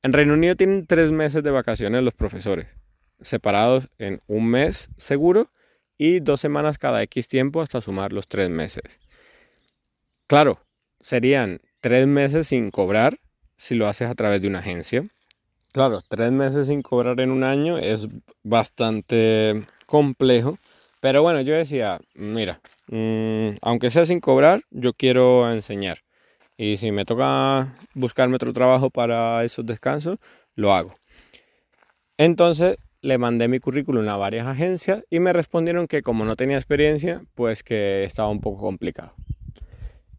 En 0.03 0.13
Reino 0.13 0.35
Unido 0.35 0.57
tienen 0.57 0.87
tres 0.87 1.11
meses 1.11 1.43
de 1.43 1.51
vacaciones 1.51 2.03
los 2.03 2.15
profesores, 2.15 2.67
separados 3.21 3.89
en 3.99 4.21
un 4.27 4.47
mes 4.49 4.89
seguro 4.97 5.49
y 5.97 6.21
dos 6.21 6.41
semanas 6.41 6.79
cada 6.79 7.03
X 7.03 7.29
tiempo 7.29 7.63
hasta 7.63 7.81
sumar 7.81 8.13
los 8.13 8.29
tres 8.29 8.51
meses. 8.51 8.99
Claro, 10.27 10.61
serían 11.01 11.61
tres 11.81 12.07
meses 12.07 12.49
sin 12.49 12.71
cobrar 12.71 13.19
si 13.57 13.75
lo 13.75 13.89
haces 13.89 14.09
a 14.09 14.15
través 14.15 14.41
de 14.43 14.49
una 14.49 14.61
agencia. 14.61 15.05
Claro, 15.73 16.03
tres 16.09 16.33
meses 16.33 16.67
sin 16.67 16.83
cobrar 16.83 17.21
en 17.21 17.31
un 17.31 17.45
año 17.45 17.79
es 17.79 18.09
bastante 18.43 19.65
complejo 19.87 20.59
pero 21.01 21.23
bueno, 21.23 21.41
yo 21.41 21.55
decía, 21.55 21.99
mira, 22.15 22.61
mm, 22.89 23.57
aunque 23.63 23.91
sea 23.91 24.05
sin 24.05 24.21
cobrar, 24.21 24.63
yo 24.71 24.93
quiero 24.93 25.51
enseñar. 25.51 25.99
Y 26.59 26.77
si 26.77 26.93
me 26.93 27.07
toca 27.07 27.75
buscarme 27.95 28.37
otro 28.37 28.53
trabajo 28.53 28.91
para 28.91 29.43
esos 29.45 29.65
descansos, 29.65 30.19
lo 30.57 30.75
hago. 30.75 30.95
Entonces 32.19 32.77
le 33.01 33.17
mandé 33.17 33.49
mi 33.49 33.61
currículum 33.61 34.07
a 34.11 34.19
varias 34.19 34.47
agencias 34.47 35.03
y 35.09 35.21
me 35.21 35.33
respondieron 35.33 35.87
que 35.87 36.03
como 36.03 36.27
no 36.27 36.37
tenía 36.37 36.59
experiencia, 36.59 37.23
pues 37.35 37.63
que 37.63 38.05
estaba 38.05 38.29
un 38.29 38.43
poco 38.43 38.61
complicado. 38.61 39.15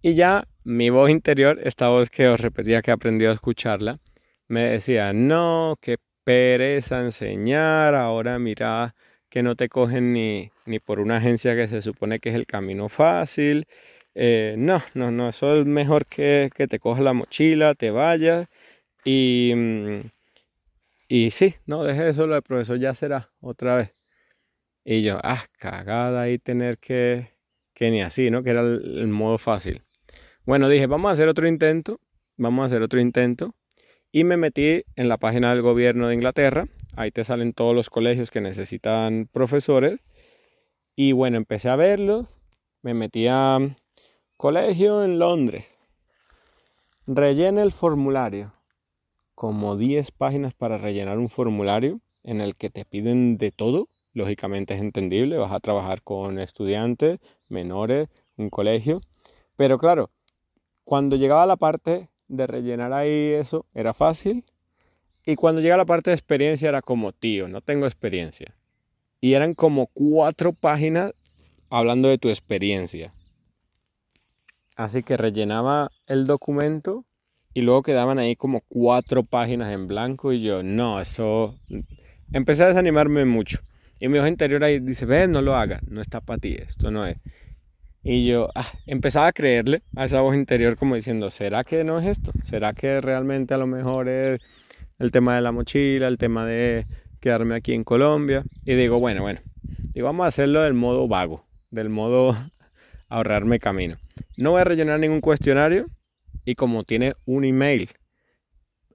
Y 0.01 0.15
ya 0.15 0.47
mi 0.63 0.89
voz 0.89 1.11
interior, 1.11 1.59
esta 1.63 1.89
voz 1.89 2.09
que 2.09 2.27
os 2.27 2.39
repetía 2.39 2.81
que 2.81 2.91
he 2.91 2.93
aprendido 2.93 3.31
a 3.31 3.35
escucharla, 3.35 3.99
me 4.47 4.63
decía, 4.63 5.13
no, 5.13 5.77
qué 5.81 5.97
pereza 6.23 7.01
enseñar, 7.01 7.95
ahora 7.95 8.39
mira 8.39 8.95
que 9.29 9.43
no 9.43 9.55
te 9.55 9.69
cogen 9.69 10.13
ni, 10.13 10.51
por 10.85 10.99
una 10.99 11.17
agencia 11.17 11.55
que 11.55 11.67
se 11.67 11.81
supone 11.81 12.19
que 12.19 12.29
es 12.29 12.35
el 12.35 12.47
camino 12.47 12.89
fácil. 12.89 13.67
Eh, 14.15 14.55
no, 14.57 14.81
no, 14.93 15.11
no, 15.11 15.29
eso 15.29 15.55
es 15.59 15.65
mejor 15.65 16.05
que, 16.05 16.49
te 16.69 16.79
cojas 16.79 17.03
la 17.03 17.13
mochila, 17.13 17.75
te 17.75 17.91
vayas 17.91 18.47
y, 19.05 19.53
mm, 19.55 20.01
y 21.09 21.31
sí, 21.31 21.55
no, 21.65 21.83
deje 21.83 22.09
eso, 22.09 22.27
lo 22.27 22.35
de 22.35 22.41
profesor 22.41 22.79
ya 22.79 22.95
será 22.95 23.29
otra 23.41 23.77
vez. 23.77 23.91
Y 24.83 25.03
yo, 25.03 25.19
ah, 25.23 25.45
cagada 25.59 26.23
ahí 26.23 26.39
tener 26.39 26.77
que, 26.77 27.27
que 27.75 27.91
ni 27.91 28.01
así, 28.01 28.31
¿no? 28.31 28.43
Que 28.43 28.51
era 28.51 28.61
el 28.61 29.07
modo 29.07 29.37
fácil. 29.37 29.81
Bueno, 30.45 30.69
dije, 30.69 30.87
vamos 30.87 31.09
a 31.09 31.13
hacer 31.13 31.27
otro 31.27 31.47
intento, 31.47 31.99
vamos 32.37 32.63
a 32.63 32.65
hacer 32.67 32.81
otro 32.81 32.99
intento. 32.99 33.53
Y 34.11 34.23
me 34.23 34.37
metí 34.37 34.83
en 34.95 35.07
la 35.07 35.17
página 35.17 35.51
del 35.51 35.61
gobierno 35.61 36.07
de 36.07 36.15
Inglaterra 36.15 36.67
Ahí 36.97 37.09
te 37.09 37.23
salen 37.23 37.53
todos 37.53 37.73
los 37.73 37.89
colegios 37.89 38.31
que 38.31 38.41
necesitan 38.41 39.27
profesores. 39.31 39.99
Y 40.95 41.13
bueno, 41.13 41.37
empecé 41.37 41.69
a 41.69 41.77
verlo. 41.77 42.27
Me 42.81 42.93
metí 42.93 43.27
a 43.27 43.59
colegio 44.35 45.03
en 45.03 45.17
Londres. 45.17 45.65
Rellena 47.07 47.63
el 47.63 47.71
formulario. 47.71 48.51
Como 49.35 49.77
10 49.77 50.11
páginas 50.11 50.53
para 50.53 50.77
rellenar 50.77 51.17
un 51.17 51.29
formulario 51.29 51.99
en 52.23 52.41
el 52.41 52.55
que 52.55 52.69
te 52.69 52.83
piden 52.83 53.37
de 53.37 53.51
todo. 53.51 53.87
Lógicamente 54.13 54.73
es 54.73 54.81
entendible. 54.81 55.37
Vas 55.37 55.53
a 55.53 55.61
trabajar 55.61 56.01
con 56.01 56.39
estudiantes, 56.39 57.19
menores, 57.47 58.09
un 58.35 58.49
colegio. 58.49 59.01
Pero 59.55 59.79
claro, 59.79 60.09
cuando 60.83 61.15
llegaba 61.15 61.45
la 61.45 61.55
parte 61.55 62.07
de 62.27 62.47
rellenar 62.47 62.93
ahí 62.93 63.33
eso, 63.33 63.65
era 63.73 63.93
fácil. 63.93 64.43
Y 65.25 65.35
cuando 65.35 65.61
llega 65.61 65.77
la 65.77 65.85
parte 65.85 66.09
de 66.09 66.15
experiencia 66.15 66.69
era 66.69 66.81
como, 66.81 67.11
tío, 67.11 67.47
no 67.47 67.61
tengo 67.61 67.85
experiencia. 67.85 68.53
Y 69.19 69.33
eran 69.33 69.53
como 69.53 69.87
cuatro 69.93 70.53
páginas 70.53 71.13
hablando 71.69 72.07
de 72.07 72.17
tu 72.17 72.29
experiencia. 72.29 73.13
Así 74.75 75.03
que 75.03 75.17
rellenaba 75.17 75.91
el 76.07 76.25
documento 76.25 77.05
y 77.53 77.61
luego 77.61 77.83
quedaban 77.83 78.17
ahí 78.17 78.35
como 78.35 78.61
cuatro 78.67 79.23
páginas 79.23 79.73
en 79.73 79.87
blanco 79.87 80.33
y 80.33 80.41
yo, 80.41 80.63
no, 80.63 80.99
eso... 80.99 81.55
Empecé 82.33 82.63
a 82.63 82.67
desanimarme 82.67 83.25
mucho. 83.25 83.59
Y 83.99 84.07
mi 84.07 84.17
ojo 84.17 84.27
interior 84.27 84.63
ahí 84.63 84.79
dice, 84.79 85.05
ven, 85.05 85.31
no 85.31 85.41
lo 85.41 85.55
hagas, 85.55 85.83
no 85.83 86.01
está 86.01 86.21
para 86.21 86.39
ti, 86.39 86.55
esto 86.57 86.89
no 86.89 87.05
es. 87.05 87.17
Y 88.03 88.25
yo 88.25 88.49
ah, 88.55 88.67
empezaba 88.87 89.27
a 89.27 89.33
creerle 89.33 89.83
a 89.95 90.05
esa 90.05 90.21
voz 90.21 90.35
interior 90.35 90.75
como 90.75 90.95
diciendo, 90.95 91.29
¿será 91.29 91.63
que 91.63 91.83
no 91.83 91.99
es 91.99 92.05
esto? 92.05 92.31
¿Será 92.43 92.73
que 92.73 92.99
realmente 92.99 93.53
a 93.53 93.57
lo 93.57 93.67
mejor 93.67 94.09
es 94.09 94.41
el 95.01 95.11
tema 95.11 95.35
de 95.35 95.41
la 95.41 95.51
mochila, 95.51 96.07
el 96.07 96.19
tema 96.19 96.45
de 96.45 96.85
quedarme 97.21 97.55
aquí 97.55 97.73
en 97.73 97.83
Colombia. 97.83 98.43
Y 98.65 98.75
digo, 98.75 98.99
bueno, 98.99 99.21
bueno, 99.21 99.39
y 99.93 100.01
vamos 100.01 100.25
a 100.25 100.27
hacerlo 100.27 100.61
del 100.61 100.73
modo 100.73 101.07
vago, 101.07 101.45
del 101.69 101.89
modo 101.89 102.37
ahorrarme 103.09 103.59
camino. 103.59 103.97
No 104.37 104.51
voy 104.51 104.61
a 104.61 104.65
rellenar 104.65 104.99
ningún 104.99 105.21
cuestionario 105.21 105.85
y 106.45 106.55
como 106.55 106.83
tiene 106.83 107.13
un 107.25 107.45
email 107.45 107.89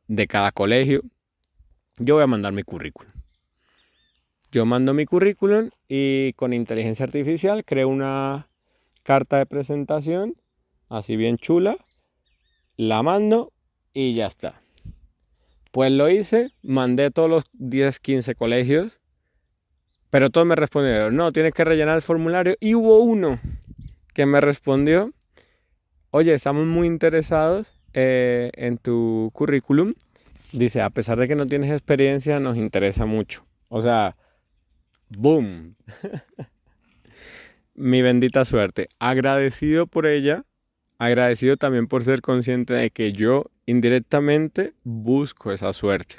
de 0.09 0.27
cada 0.27 0.53
colegio, 0.53 1.03
yo 1.99 2.15
voy 2.15 2.25
a 2.25 2.29
mandar 2.29 2.53
mi 2.53 2.63
currículum. 2.63 3.13
Yo 4.53 4.65
mando 4.65 4.95
mi 4.95 5.07
currículum 5.07 5.71
y 5.89 6.33
con 6.35 6.53
inteligencia 6.53 7.05
artificial 7.05 7.65
creo 7.65 7.89
una 7.89 8.47
carta 9.07 9.39
de 9.39 9.47
presentación, 9.47 10.35
así 10.89 11.17
bien 11.17 11.39
chula, 11.39 11.77
la 12.77 13.05
mando 13.05 13.53
y 13.95 14.15
ya 14.15 14.27
está. 14.27 14.61
Pues 15.71 15.93
lo 15.93 16.11
hice, 16.11 16.51
mandé 16.63 17.13
todos 17.13 17.31
los 17.31 17.45
10, 17.53 18.01
15 18.01 18.35
colegios, 18.35 18.99
pero 20.11 20.31
todos 20.31 20.47
me 20.47 20.57
respondieron, 20.57 21.15
no, 21.15 21.31
tienes 21.31 21.55
que 21.55 21.65
rellenar 21.65 21.95
el 21.95 22.03
formulario. 22.03 22.57
Y 22.59 22.75
hubo 22.75 22.99
uno 22.99 23.39
que 24.13 24.27
me 24.27 24.41
respondió, 24.41 25.13
oye, 26.11 26.35
estamos 26.35 26.67
muy 26.67 26.89
interesados 26.89 27.75
eh, 27.95 28.51
en 28.55 28.77
tu 28.77 29.31
currículum. 29.35 29.95
Dice, 30.51 30.83
a 30.83 30.91
pesar 30.91 31.19
de 31.19 31.29
que 31.29 31.37
no 31.37 31.47
tienes 31.47 31.71
experiencia, 31.71 32.41
nos 32.41 32.57
interesa 32.57 33.07
mucho. 33.07 33.45
O 33.69 33.81
sea, 33.83 34.17
boom. 35.11 35.77
Mi 37.77 38.01
bendita 38.01 38.47
suerte. 38.47 38.89
Agradecido 38.99 39.87
por 39.87 40.07
ella, 40.07 40.45
agradecido 40.99 41.59
también 41.59 41.89
por 41.89 42.05
ser 42.05 42.23
consciente 42.23 42.73
de 42.73 42.89
que 42.89 43.13
yo 43.13 43.45
indirectamente 43.67 44.73
busco 44.83 45.53
esa 45.53 45.75
suerte. 45.75 46.17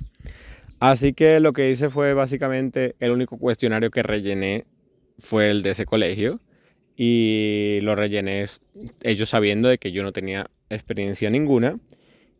Así 0.80 1.14
que 1.14 1.40
lo 1.40 1.54
que 1.54 1.72
hice 1.72 1.90
fue 1.90 2.14
básicamente 2.14 2.96
el 3.00 3.10
único 3.10 3.40
cuestionario 3.40 3.90
que 3.90 4.04
rellené 4.04 4.66
fue 5.18 5.50
el 5.50 5.64
de 5.64 5.72
ese 5.72 5.88
colegio 5.88 6.40
y 6.96 7.80
lo 7.82 7.96
rellené 7.96 8.46
ellos 9.02 9.30
sabiendo 9.30 9.68
de 9.68 9.80
que 9.80 9.92
yo 9.92 10.04
no 10.04 10.12
tenía 10.12 10.48
experiencia 10.70 11.32
ninguna. 11.32 11.80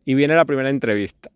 Y 0.04 0.14
viene 0.14 0.36
la 0.36 0.44
primera 0.44 0.70
entrevista. 0.70 1.30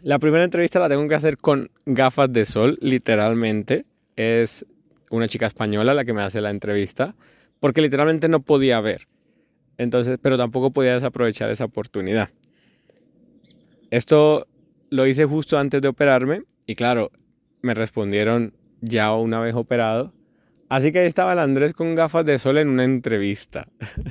La 0.00 0.20
primera 0.20 0.44
entrevista 0.44 0.78
la 0.78 0.88
tengo 0.88 1.08
que 1.08 1.16
hacer 1.16 1.38
con 1.38 1.70
gafas 1.86 2.32
de 2.32 2.46
sol, 2.46 2.78
literalmente. 2.80 3.84
Es 4.14 4.64
una 5.10 5.28
chica 5.28 5.46
española 5.46 5.94
la 5.94 6.04
que 6.04 6.12
me 6.12 6.22
hace 6.22 6.40
la 6.40 6.50
entrevista, 6.50 7.14
porque 7.60 7.80
literalmente 7.80 8.28
no 8.28 8.40
podía 8.40 8.80
ver. 8.80 9.08
Entonces, 9.76 10.18
pero 10.20 10.36
tampoco 10.36 10.70
podía 10.70 10.94
desaprovechar 10.94 11.50
esa 11.50 11.64
oportunidad. 11.64 12.30
Esto 13.90 14.46
lo 14.90 15.06
hice 15.06 15.24
justo 15.24 15.58
antes 15.58 15.80
de 15.80 15.88
operarme 15.88 16.42
y 16.66 16.74
claro, 16.74 17.10
me 17.62 17.74
respondieron 17.74 18.52
ya 18.80 19.14
una 19.14 19.40
vez 19.40 19.54
operado. 19.54 20.12
Así 20.68 20.92
que 20.92 21.00
ahí 21.00 21.06
estaba 21.06 21.32
el 21.32 21.38
Andrés 21.38 21.72
con 21.72 21.94
gafas 21.94 22.26
de 22.26 22.38
sol 22.38 22.58
en 22.58 22.68
una 22.68 22.84
entrevista. 22.84 23.66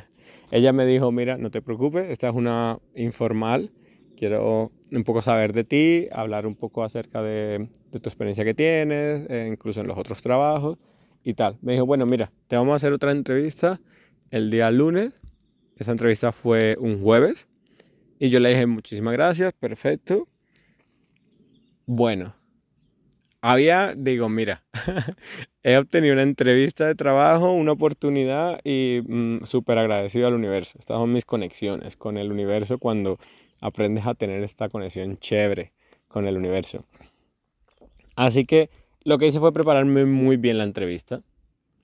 Ella 0.52 0.74
me 0.74 0.86
dijo, 0.86 1.12
mira, 1.12 1.38
no 1.38 1.52
te 1.52 1.62
preocupes, 1.62 2.10
esta 2.10 2.30
es 2.30 2.36
una 2.36 2.78
informal, 2.96 3.70
quiero 4.18 4.72
un 4.92 5.04
poco 5.04 5.22
saber 5.22 5.54
de 5.54 5.64
ti, 5.64 6.08
hablar 6.12 6.46
un 6.46 6.56
poco 6.56 6.84
acerca 6.84 7.22
de, 7.22 7.68
tu 7.92 8.10
experiencia 8.10 8.44
que 8.44 8.54
tienes, 8.54 9.30
eh, 9.30 9.50
incluso 9.52 9.82
en 9.82 9.88
los 9.88 9.98
otros 9.98 10.22
trabajos 10.22 10.78
y 11.24 11.34
tal. 11.34 11.58
Me 11.62 11.74
dijo, 11.74 11.86
bueno, 11.86 12.06
mira, 12.06 12.30
te 12.48 12.56
vamos 12.56 12.74
a 12.74 12.76
hacer 12.76 12.94
otra 12.94 13.12
entrevista 13.12 13.80
el 14.32 14.50
día 14.50 14.72
lunes. 14.72 15.14
Esa 15.78 15.92
entrevista 15.92 16.32
fue 16.32 16.76
un 16.80 17.02
jueves. 17.02 17.48
Y 18.20 18.30
yo 18.30 18.40
le 18.40 18.50
dije, 18.50 18.66
muchísimas 18.66 19.14
gracias, 19.14 19.54
perfecto. 19.54 20.28
Bueno, 21.86 22.34
había, 23.42 23.94
digo, 23.96 24.28
mira, 24.30 24.62
he 25.64 25.78
obtenido 25.78 26.14
una 26.14 26.24
entrevista 26.24 26.88
de 26.88 26.96
trabajo, 26.96 27.54
una 27.54 27.74
oportunidad 27.74 28.60
y 28.64 29.02
mm, 29.08 29.46
súper 29.46 29.78
agradecido 29.78 30.28
al 30.28 30.34
universo. 30.34 30.78
Estas 30.80 30.98
son 30.98 31.14
mis 31.14 31.26
conexiones 31.26 31.96
con 31.96 32.18
el 32.18 32.32
universo 32.32 32.78
cuando 32.78 33.20
aprendes 33.62 34.06
a 34.06 34.14
tener 34.14 34.44
esta 34.44 34.70
conexión 34.70 35.18
chévere 35.18 35.72
con 36.08 36.28
el 36.28 36.38
universo. 36.38 36.84
Así 38.16 38.46
que 38.46 38.70
lo 39.04 39.18
que 39.18 39.28
hice 39.28 39.40
fue 39.40 39.54
prepararme 39.54 40.06
muy 40.06 40.38
bien 40.38 40.58
la 40.58 40.64
entrevista. 40.64 41.22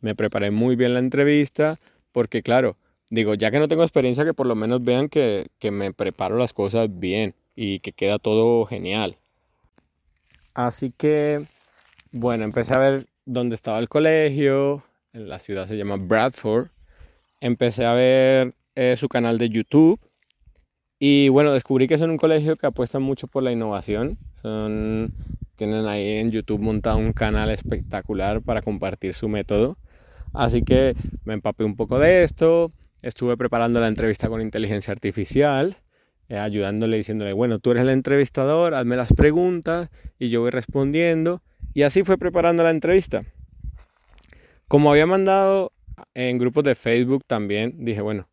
Me 0.01 0.15
preparé 0.15 0.51
muy 0.51 0.75
bien 0.75 0.93
la 0.93 0.99
entrevista 0.99 1.79
porque, 2.11 2.41
claro, 2.41 2.75
digo, 3.09 3.33
ya 3.33 3.51
que 3.51 3.59
no 3.59 3.67
tengo 3.67 3.83
experiencia, 3.83 4.25
que 4.25 4.33
por 4.33 4.47
lo 4.47 4.55
menos 4.55 4.83
vean 4.83 5.09
que, 5.09 5.47
que 5.59 5.71
me 5.71 5.93
preparo 5.93 6.37
las 6.37 6.53
cosas 6.53 6.99
bien 6.99 7.33
y 7.55 7.79
que 7.79 7.91
queda 7.91 8.19
todo 8.19 8.65
genial. 8.65 9.15
Así 10.53 10.91
que, 10.95 11.45
bueno, 12.11 12.43
empecé 12.43 12.73
a 12.73 12.79
ver 12.79 13.05
dónde 13.25 13.55
estaba 13.55 13.79
el 13.79 13.89
colegio. 13.89 14.83
La 15.13 15.39
ciudad 15.39 15.67
se 15.67 15.77
llama 15.77 15.97
Bradford. 15.97 16.67
Empecé 17.39 17.85
a 17.85 17.93
ver 17.93 18.53
eh, 18.75 18.95
su 18.97 19.07
canal 19.07 19.37
de 19.37 19.49
YouTube. 19.49 19.99
Y 21.05 21.27
bueno, 21.27 21.51
descubrí 21.51 21.89
que 21.89 21.97
son 21.97 22.11
un 22.11 22.17
colegio 22.17 22.55
que 22.55 22.65
apuesta 22.65 22.97
mucho 22.97 23.27
por 23.27 23.43
la 23.43 23.51
innovación. 23.51 24.17
Son, 24.41 25.11
tienen 25.57 25.85
ahí 25.85 26.19
en 26.19 26.31
YouTube 26.31 26.61
montado 26.61 26.97
un 26.97 27.11
canal 27.11 27.49
espectacular 27.49 28.41
para 28.41 28.61
compartir 28.61 29.13
su 29.13 29.27
método. 29.27 29.75
Así 30.31 30.63
que 30.63 30.95
me 31.25 31.33
empapé 31.33 31.65
un 31.65 31.75
poco 31.75 31.99
de 31.99 32.23
esto. 32.23 32.71
Estuve 33.01 33.35
preparando 33.35 33.81
la 33.81 33.89
entrevista 33.89 34.29
con 34.29 34.39
inteligencia 34.39 34.93
artificial. 34.93 35.75
Eh, 36.29 36.37
ayudándole, 36.37 36.95
diciéndole, 36.95 37.33
bueno, 37.33 37.59
tú 37.59 37.71
eres 37.71 37.83
el 37.83 37.89
entrevistador, 37.89 38.73
hazme 38.73 38.95
las 38.95 39.11
preguntas 39.11 39.89
y 40.19 40.29
yo 40.29 40.39
voy 40.39 40.51
respondiendo. 40.51 41.41
Y 41.73 41.81
así 41.81 42.05
fue 42.05 42.17
preparando 42.17 42.63
la 42.63 42.69
entrevista. 42.69 43.25
Como 44.69 44.89
había 44.89 45.05
mandado 45.05 45.73
en 46.13 46.37
grupos 46.37 46.63
de 46.63 46.75
Facebook 46.75 47.25
también, 47.27 47.83
dije, 47.83 47.99
bueno, 47.99 48.25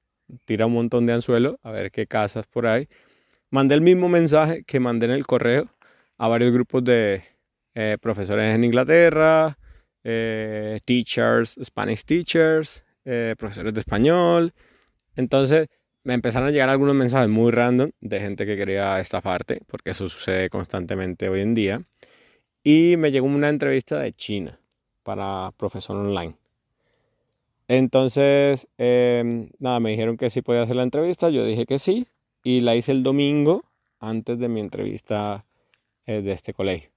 tira 0.45 0.67
un 0.67 0.75
montón 0.75 1.07
de 1.07 1.13
anzuelo, 1.13 1.59
a 1.63 1.71
ver 1.71 1.91
qué 1.91 2.07
casas 2.07 2.47
por 2.47 2.67
ahí. 2.67 2.89
Mandé 3.51 3.75
el 3.75 3.81
mismo 3.81 4.09
mensaje 4.09 4.63
que 4.65 4.81
mandé 4.81 5.07
en 5.07 5.13
el 5.13 5.27
correo 5.27 5.69
a 6.19 6.29
varios 6.29 6.53
grupos 6.53 6.85
de 6.85 7.25
eh, 7.75 7.97
profesores 8.01 8.55
en 8.55 8.65
Inglaterra, 8.65 9.57
eh, 10.05 10.79
teachers, 10.85 11.59
Spanish 11.63 12.05
teachers, 12.05 12.83
profesores 13.37 13.75
de 13.75 13.81
español. 13.81 14.53
Entonces, 15.17 15.69
me 16.05 16.15
empezaron 16.15 16.49
a 16.49 16.51
llegar 16.51 16.69
algunos 16.69 16.95
mensajes 16.95 17.29
muy 17.29 17.51
random 17.51 17.91
de 18.01 18.21
gente 18.21 18.47
que 18.47 18.57
quería 18.57 19.01
estafarte, 19.01 19.61
porque 19.67 19.91
eso 19.91 20.09
sucede 20.09 20.49
constantemente 20.49 21.29
hoy 21.29 21.41
en 21.41 21.55
día. 21.55 21.83
Y 22.65 22.97
me 22.97 23.11
llegó 23.11 23.27
una 23.27 23.49
entrevista 23.49 23.99
de 23.99 24.13
China 24.13 24.59
para 25.03 25.51
profesor 25.57 25.97
online. 25.97 26.40
Entonces, 27.71 28.67
em, 28.79 29.49
nada, 29.61 29.79
me 29.79 29.91
dijeron 29.91 30.17
que 30.17 30.29
sí 30.29 30.43
podía 30.43 30.63
hacer 30.63 30.75
la 30.75 30.83
entrevista, 30.83 31.31
yo 31.31 31.45
dije 31.45 31.67
que 31.67 31.79
sí, 31.79 32.09
y 32.43 32.63
la 32.63 32.75
hice 32.75 32.91
el 32.91 33.05
domingo 33.05 33.63
antes 34.01 34.41
de 34.41 34.49
mi 34.49 34.59
entrevista 34.59 35.45
eh, 36.05 36.21
de 36.21 36.33
este 36.33 36.53
colegio. 36.53 36.91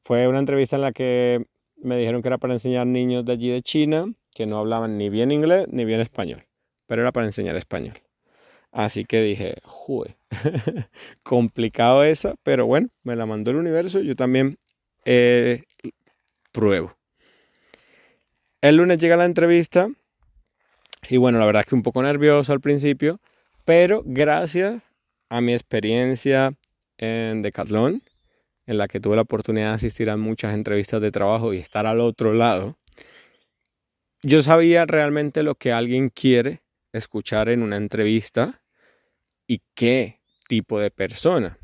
Fue 0.00 0.28
una 0.28 0.38
entrevista 0.38 0.76
en 0.76 0.82
la 0.82 0.92
que 0.92 1.44
me 1.78 1.96
dijeron 1.96 2.22
que 2.22 2.28
era 2.28 2.38
para 2.38 2.52
enseñar 2.52 2.86
niños 2.86 3.24
de 3.24 3.32
allí 3.32 3.50
de 3.50 3.60
China 3.60 4.06
que 4.36 4.46
no 4.46 4.58
hablaban 4.58 4.98
ni 4.98 5.08
bien 5.08 5.32
inglés 5.32 5.66
ni 5.68 5.84
bien 5.84 6.00
español, 6.00 6.44
pero 6.86 7.02
era 7.02 7.10
para 7.10 7.26
enseñar 7.26 7.56
español. 7.56 7.98
Así 8.70 9.04
que 9.04 9.20
dije, 9.20 9.56
jue, 9.64 10.14
complicado 11.24 12.04
eso, 12.04 12.36
pero 12.44 12.66
bueno, 12.66 12.86
me 13.02 13.16
la 13.16 13.26
mandó 13.26 13.50
el 13.50 13.56
universo, 13.56 13.98
yo 13.98 14.14
también 14.14 14.58
eh, 15.04 15.64
pruebo. 16.52 16.97
El 18.60 18.76
lunes 18.76 19.00
llega 19.00 19.16
la 19.16 19.24
entrevista 19.24 19.88
y 21.08 21.16
bueno, 21.16 21.38
la 21.38 21.46
verdad 21.46 21.60
es 21.60 21.68
que 21.68 21.76
un 21.76 21.84
poco 21.84 22.02
nervioso 22.02 22.52
al 22.52 22.60
principio, 22.60 23.20
pero 23.64 24.02
gracias 24.04 24.82
a 25.28 25.40
mi 25.40 25.52
experiencia 25.52 26.52
en 26.98 27.42
Decathlon, 27.42 28.02
en 28.66 28.78
la 28.78 28.88
que 28.88 28.98
tuve 28.98 29.14
la 29.14 29.22
oportunidad 29.22 29.68
de 29.68 29.74
asistir 29.74 30.10
a 30.10 30.16
muchas 30.16 30.54
entrevistas 30.54 31.00
de 31.00 31.12
trabajo 31.12 31.54
y 31.54 31.58
estar 31.58 31.86
al 31.86 32.00
otro 32.00 32.34
lado, 32.34 32.76
yo 34.22 34.42
sabía 34.42 34.84
realmente 34.86 35.44
lo 35.44 35.54
que 35.54 35.72
alguien 35.72 36.08
quiere 36.08 36.60
escuchar 36.92 37.48
en 37.48 37.62
una 37.62 37.76
entrevista 37.76 38.60
y 39.46 39.62
qué 39.76 40.18
tipo 40.48 40.80
de 40.80 40.90
persona. 40.90 41.58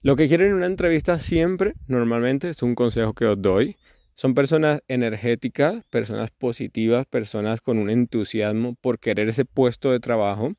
Lo 0.00 0.16
que 0.16 0.28
quieren 0.28 0.48
en 0.48 0.54
una 0.54 0.66
entrevista 0.66 1.18
siempre, 1.18 1.74
normalmente, 1.86 2.48
es 2.48 2.62
un 2.62 2.74
consejo 2.74 3.12
que 3.12 3.26
os 3.26 3.42
doy. 3.42 3.76
Son 4.18 4.34
personas 4.34 4.80
energéticas, 4.88 5.84
personas 5.90 6.32
positivas, 6.32 7.06
personas 7.06 7.60
con 7.60 7.78
un 7.78 7.88
entusiasmo 7.88 8.74
por 8.80 8.98
querer 8.98 9.28
ese 9.28 9.44
puesto 9.44 9.92
de 9.92 10.00
trabajo. 10.00 10.54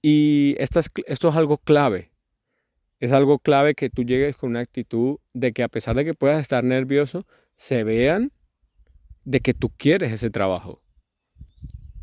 Y 0.00 0.54
esto 0.58 0.80
es, 0.80 0.88
esto 1.04 1.28
es 1.28 1.36
algo 1.36 1.58
clave. 1.58 2.08
Es 3.00 3.12
algo 3.12 3.38
clave 3.38 3.74
que 3.74 3.90
tú 3.90 4.02
llegues 4.02 4.34
con 4.34 4.48
una 4.48 4.60
actitud 4.60 5.18
de 5.34 5.52
que 5.52 5.62
a 5.62 5.68
pesar 5.68 5.94
de 5.94 6.06
que 6.06 6.14
puedas 6.14 6.40
estar 6.40 6.64
nervioso, 6.64 7.26
se 7.54 7.84
vean 7.84 8.32
de 9.26 9.40
que 9.40 9.52
tú 9.52 9.68
quieres 9.68 10.10
ese 10.10 10.30
trabajo 10.30 10.80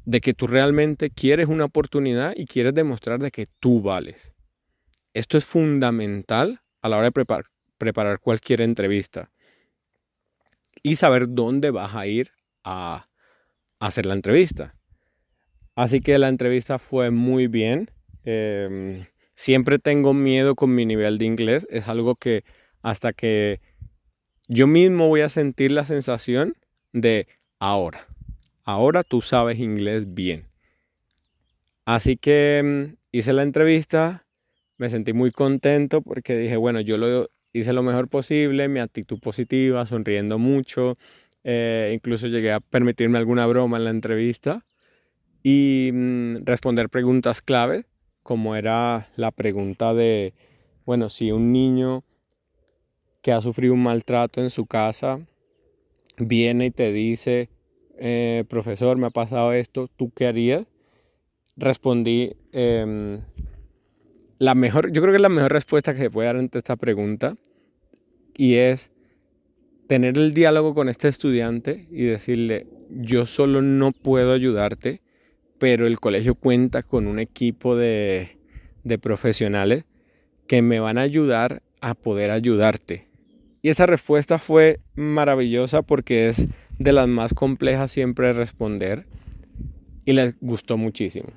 de 0.06 0.22
que 0.22 0.36
tú 0.36 0.46
realmente 0.46 1.10
quieres 1.10 1.50
una 1.50 1.66
oportunidad 1.66 2.34
y 2.38 2.46
quieres 2.46 2.74
demostrar 2.74 3.20
de 3.20 3.30
que 3.30 3.48
tú 3.60 3.82
vales. 3.82 4.32
Esto 5.14 5.38
es 5.38 5.44
fundamental 5.44 6.62
a 6.82 6.88
la 6.88 6.96
hora 6.96 7.08
de 7.08 7.12
preparar, 7.12 7.46
preparar 7.78 8.20
cualquier 8.20 8.62
entrevista 8.62 9.32
y 10.84 10.96
saber 10.96 11.28
dónde 11.30 11.72
vas 11.72 11.96
a 11.96 12.08
ir 12.08 12.32
a, 12.64 13.06
hacer 13.80 14.06
la 14.06 14.16
entrevista. 14.16 14.74
Así 15.76 16.02
que 16.02 16.18
la 16.18 16.30
entrevista 16.30 16.80
fue 16.80 17.12
muy 17.12 17.48
bien. 17.48 17.92
Em, 18.24 19.06
siempre 19.36 19.78
tengo 19.78 20.14
miedo 20.14 20.56
con 20.56 20.74
mi 20.74 20.86
nivel 20.86 21.18
de 21.20 21.26
inglés. 21.26 21.68
Es 21.70 21.88
algo 21.88 22.16
que 22.16 22.44
hasta 22.82 23.14
que 23.14 23.62
yo 24.48 24.66
mismo 24.66 25.08
voy 25.08 25.22
a 25.22 25.30
sentir 25.30 25.72
la 25.72 25.86
sensación 25.86 26.56
de 26.94 27.28
ahora 27.60 28.08
ahora 28.68 29.02
tú 29.02 29.22
sabes 29.22 29.60
inglés 29.60 30.14
bien. 30.14 30.46
Así 31.86 32.18
que 32.18 32.62
mm, 32.64 32.96
hice 33.14 33.32
la 33.34 33.44
entrevista, 33.44 34.28
me 34.78 34.90
sentí 34.90 35.14
muy 35.14 35.32
contento 35.32 36.02
porque 36.02 36.38
dije, 36.38 36.58
bueno, 36.58 36.82
yo 36.82 36.98
lo 36.98 37.30
hice 37.58 37.74
lo 37.74 37.84
mejor 37.84 38.08
posible, 38.08 38.68
mi 38.68 38.80
actitud 38.80 39.20
positiva, 39.20 39.86
sonriendo 39.86 40.38
mucho, 40.38 40.98
eh, 41.44 41.92
incluso 41.94 42.28
llegué 42.28 42.52
a 42.52 42.60
permitirme 42.60 43.18
alguna 43.18 43.46
broma 43.46 43.78
en 43.78 43.86
la 43.86 43.90
entrevista 43.90 44.66
y 45.44 45.92
mm, 45.94 46.46
responder 46.46 46.90
preguntas 46.90 47.42
clave, 47.42 47.86
como 48.22 48.56
era 48.56 49.08
la 49.16 49.32
pregunta 49.32 49.94
de, 49.94 50.34
bueno, 50.86 51.10
si 51.10 51.32
un 51.32 51.52
niño 51.52 52.04
que 53.22 53.32
ha 53.32 53.42
sufrido 53.42 53.74
un 53.74 53.84
maltrato 53.84 54.42
en 54.42 54.50
su 54.50 54.66
casa 54.66 55.20
viene 56.18 56.68
y 56.68 56.72
te 56.72 56.92
dice, 56.92 57.50
eh, 57.98 58.44
profesor, 58.48 58.98
me 58.98 59.08
ha 59.08 59.12
pasado 59.12 59.54
esto, 59.54 59.90
¿tú 59.96 60.12
qué 60.12 60.28
harías? 60.28 60.66
Respondí, 61.56 62.36
em, 62.52 63.22
la 64.40 64.56
mejor, 64.56 64.92
yo 64.92 65.02
creo 65.02 65.12
que 65.12 65.18
es 65.18 65.22
la 65.22 65.30
mejor 65.30 65.52
respuesta 65.52 65.94
que 65.94 66.00
se 66.00 66.10
puede 66.10 66.28
dar 66.28 66.38
ante 66.38 66.58
esta 66.58 66.76
pregunta 66.76 67.36
y 68.36 68.56
es 68.56 68.92
tener 69.88 70.18
el 70.18 70.34
diálogo 70.34 70.74
con 70.74 70.90
este 70.90 71.08
estudiante 71.08 71.88
y 71.90 72.04
decirle, 72.04 72.68
yo 72.90 73.26
solo 73.26 73.62
no 73.62 73.92
puedo 73.92 74.34
ayudarte, 74.34 75.02
pero 75.58 75.88
el 75.88 76.00
colegio 76.00 76.36
cuenta 76.36 76.84
con 76.84 77.08
un 77.08 77.20
equipo 77.20 77.76
de, 77.76 78.38
de 78.84 78.98
profesionales 79.00 79.86
que 80.48 80.62
me 80.62 80.80
van 80.80 80.98
a 80.98 81.02
ayudar 81.02 81.62
a 81.82 81.94
poder 81.94 82.32
ayudarte. 82.32 83.08
Y 83.62 83.70
esa 83.70 83.86
respuesta 83.86 84.40
fue 84.40 84.80
maravillosa 84.96 85.82
porque 85.82 86.30
es 86.30 86.48
de 86.78 86.94
las 86.94 87.08
más 87.08 87.34
complejas 87.34 87.92
siempre 87.92 88.28
de 88.28 88.34
responder 88.34 89.06
y 90.06 90.14
les 90.14 90.40
gustó 90.40 90.78
muchísimo. 90.78 91.30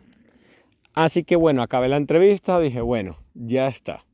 Así 0.94 1.24
que 1.24 1.36
bueno, 1.36 1.62
acabé 1.62 1.88
la 1.88 1.96
entrevista, 1.96 2.58
dije, 2.58 2.80
bueno, 2.80 3.16
ya 3.34 3.68
está. 3.68 4.04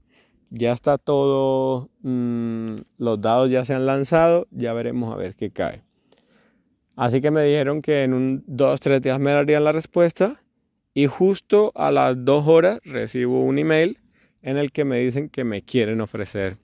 Ya 0.51 0.73
está 0.73 0.97
todo, 0.99 1.91
mm, 2.03 2.77
los 2.99 3.21
dados 3.21 3.51
ya 3.51 3.65
se 3.65 3.75
han 3.75 3.87
lanzado, 3.87 4.47
ya 4.51 4.73
veremos 4.73 5.13
a 5.13 5.17
ver 5.17 5.35
qué 5.35 5.51
cae. 5.51 5.83
Así 6.95 7.21
que 7.21 7.31
me 7.31 7.43
dijeron 7.43 7.83
que 7.83 8.05
en 8.05 8.15
un 8.15 8.45
dos, 8.47 8.81
tres 8.81 9.03
días 9.03 9.19
me 9.19 9.33
darían 9.33 9.65
la 9.65 9.73
respuesta 9.73 10.41
y 10.95 11.07
justo 11.07 11.73
a 11.75 11.91
las 11.91 12.25
dos 12.25 12.47
horas 12.47 12.81
recibo 12.85 13.43
un 13.43 13.59
email 13.59 13.99
en 14.43 14.57
el 14.57 14.71
que 14.71 14.85
me 14.85 14.99
dicen 14.99 15.29
que 15.29 15.45
me 15.45 15.63
quieren 15.63 16.01
ofrecer 16.01 16.57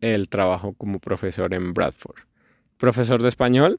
el 0.00 0.28
trabajo 0.28 0.72
como 0.72 0.98
profesor 0.98 1.52
en 1.52 1.74
Bradford. 1.74 2.20
Profesor 2.78 3.22
de 3.22 3.28
español, 3.28 3.78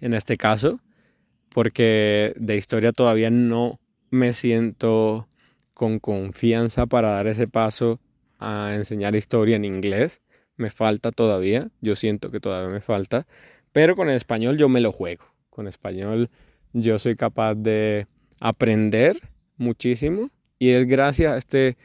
en 0.00 0.14
este 0.14 0.36
caso, 0.36 0.80
porque 1.52 2.32
de 2.36 2.56
historia 2.56 2.92
todavía 2.92 3.30
no 3.30 3.79
me 4.10 4.32
siento 4.32 5.26
con 5.74 5.98
confianza 5.98 6.86
para 6.86 7.12
dar 7.12 7.26
ese 7.26 7.48
paso 7.48 8.00
a 8.38 8.72
enseñar 8.74 9.14
historia 9.14 9.56
en 9.56 9.64
inglés. 9.64 10.20
Me 10.56 10.70
falta 10.70 11.10
todavía, 11.10 11.68
yo 11.80 11.96
siento 11.96 12.30
que 12.30 12.40
todavía 12.40 12.68
me 12.68 12.80
falta, 12.80 13.26
pero 13.72 13.96
con 13.96 14.10
el 14.10 14.16
español 14.16 14.58
yo 14.58 14.68
me 14.68 14.80
lo 14.80 14.92
juego. 14.92 15.24
Con 15.48 15.66
español 15.66 16.28
yo 16.72 16.98
soy 16.98 17.16
capaz 17.16 17.54
de 17.54 18.06
aprender 18.40 19.16
muchísimo 19.56 20.30
y 20.58 20.70
es 20.70 20.86
gracias 20.86 21.32
a 21.32 21.36
este, 21.38 21.76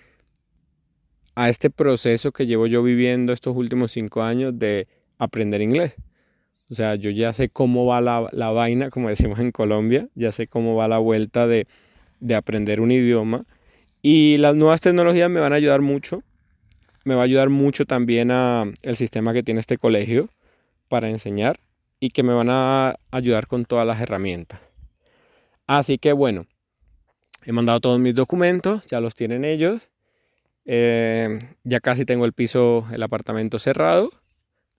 a 1.36 1.50
este 1.50 1.70
proceso 1.70 2.32
que 2.32 2.46
llevo 2.46 2.68
yo 2.68 2.84
viviendo 2.84 3.34
estos 3.34 3.56
últimos 3.56 3.92
cinco 3.92 4.24
años 4.24 4.58
de 4.60 4.88
aprender 5.18 5.62
inglés. 5.62 5.96
O 6.70 6.74
sea, 6.74 6.96
yo 6.96 7.12
ya 7.12 7.32
sé 7.32 7.48
cómo 7.48 7.86
va 7.86 8.02
la, 8.02 8.28
la 8.32 8.50
vaina, 8.50 8.90
como 8.90 9.10
decimos 9.10 9.40
en 9.40 9.52
Colombia, 9.52 10.10
ya 10.16 10.32
sé 10.32 10.48
cómo 10.48 10.76
va 10.76 10.88
la 10.88 10.98
vuelta 10.98 11.46
de, 11.48 11.68
de 12.20 12.36
aprender 12.36 12.82
un 12.82 12.92
idioma. 12.92 13.44
Y 14.02 14.38
las 14.38 14.56
nuevas 14.56 14.82
tecnologías 14.82 15.30
me 15.30 15.40
van 15.40 15.54
a 15.54 15.58
ayudar 15.58 15.82
mucho. 15.82 16.24
Me 17.04 17.16
va 17.16 17.22
a 17.22 17.26
ayudar 17.26 17.50
mucho 17.50 17.86
también 17.86 18.32
a 18.32 18.66
el 18.82 18.96
sistema 18.96 19.34
que 19.34 19.44
tiene 19.44 19.60
este 19.60 19.78
colegio 19.78 20.30
para 20.90 21.10
enseñar 21.10 21.60
y 22.00 22.10
que 22.10 22.24
me 22.24 22.34
van 22.34 22.50
a 22.50 22.96
ayudar 23.12 23.48
con 23.48 23.66
todas 23.66 23.86
las 23.86 24.00
herramientas. 24.02 24.60
Así 25.68 25.98
que 25.98 26.14
bueno, 26.14 26.46
He 27.46 27.52
mandado 27.52 27.80
todos 27.80 28.00
mis 28.00 28.16
documentos, 28.16 28.84
ya 28.88 29.00
los 29.00 29.14
tienen 29.14 29.46
ellos. 29.46 29.92
Eh, 30.66 31.38
ya 31.64 31.80
casi 31.80 32.04
tengo 32.04 32.26
el 32.26 32.34
piso, 32.34 32.88
el 32.92 33.04
apartamento 33.04 33.60
cerrado 33.60 34.10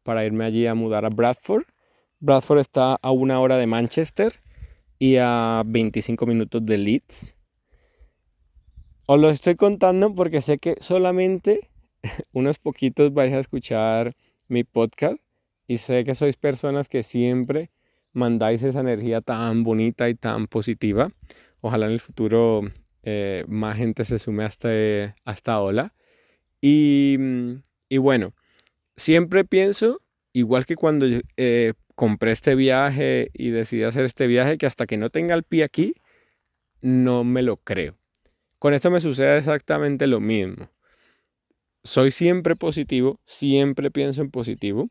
para 0.02 0.24
irme 0.24 0.44
allí 0.44 0.66
a 0.66 0.74
mudar 0.74 1.04
a 1.04 1.08
Bradford. 1.08 1.62
Bradford 2.18 2.58
está 2.58 2.98
a 3.00 3.10
una 3.12 3.38
hora 3.38 3.56
de 3.56 3.68
Manchester 3.68 4.40
y 4.98 5.16
a 5.16 5.62
25 5.66 6.26
minutos 6.26 6.64
de 6.64 6.78
Leeds. 6.78 7.36
Os 9.06 9.20
lo 9.20 9.30
estoy 9.30 9.54
contando 9.54 10.14
porque 10.14 10.40
sé 10.40 10.58
que 10.58 10.76
solamente 10.80 11.68
unos 12.32 12.58
poquitos 12.58 13.14
vais 13.14 13.32
a 13.32 13.38
escuchar 13.38 14.14
mi 14.48 14.64
podcast 14.64 15.18
y 15.68 15.78
sé 15.78 16.04
que 16.04 16.14
sois 16.14 16.36
personas 16.36 16.88
que 16.88 17.02
siempre 17.02 17.70
mandáis 18.12 18.62
esa 18.62 18.80
energía 18.80 19.20
tan 19.20 19.62
bonita 19.62 20.08
y 20.08 20.14
tan 20.14 20.46
positiva 20.46 21.10
ojalá 21.66 21.86
en 21.86 21.92
el 21.92 22.00
futuro 22.00 22.62
eh, 23.02 23.44
más 23.48 23.76
gente 23.76 24.04
se 24.04 24.18
sume 24.18 24.44
a, 24.44 24.46
este, 24.46 25.14
esta 25.26 25.60
ola. 25.60 25.92
Y, 26.60 27.16
y, 27.88 27.98
bueno, 27.98 28.32
siempre 28.96 29.44
pienso, 29.44 30.00
igual 30.32 30.66
que 30.66 30.76
cuando 30.76 31.06
eh, 31.36 31.72
compré 31.96 32.30
este 32.30 32.54
viaje 32.54 33.30
y 33.32 33.50
decidí 33.50 33.82
hacer 33.82 34.04
este 34.04 34.28
viaje, 34.28 34.58
que 34.58 34.66
hasta 34.66 34.86
que 34.86 34.98
no 34.98 35.10
tenga 35.10 35.34
el 35.34 35.42
pie 35.42 35.64
aquí, 35.64 35.94
no 36.82 37.24
me 37.24 37.42
lo 37.42 37.56
creo. 37.56 37.94
Con 38.60 38.74
esto 38.74 38.90
me 38.90 39.00
sucede 39.00 39.38
exactamente 39.38 40.06
lo 40.06 40.20
mismo. 40.20 40.68
Soy 41.82 42.10
siempre 42.10 42.54
positivo, 42.54 43.18
siempre 43.24 43.90
pienso 43.90 44.22
en 44.22 44.30
positivo, 44.30 44.88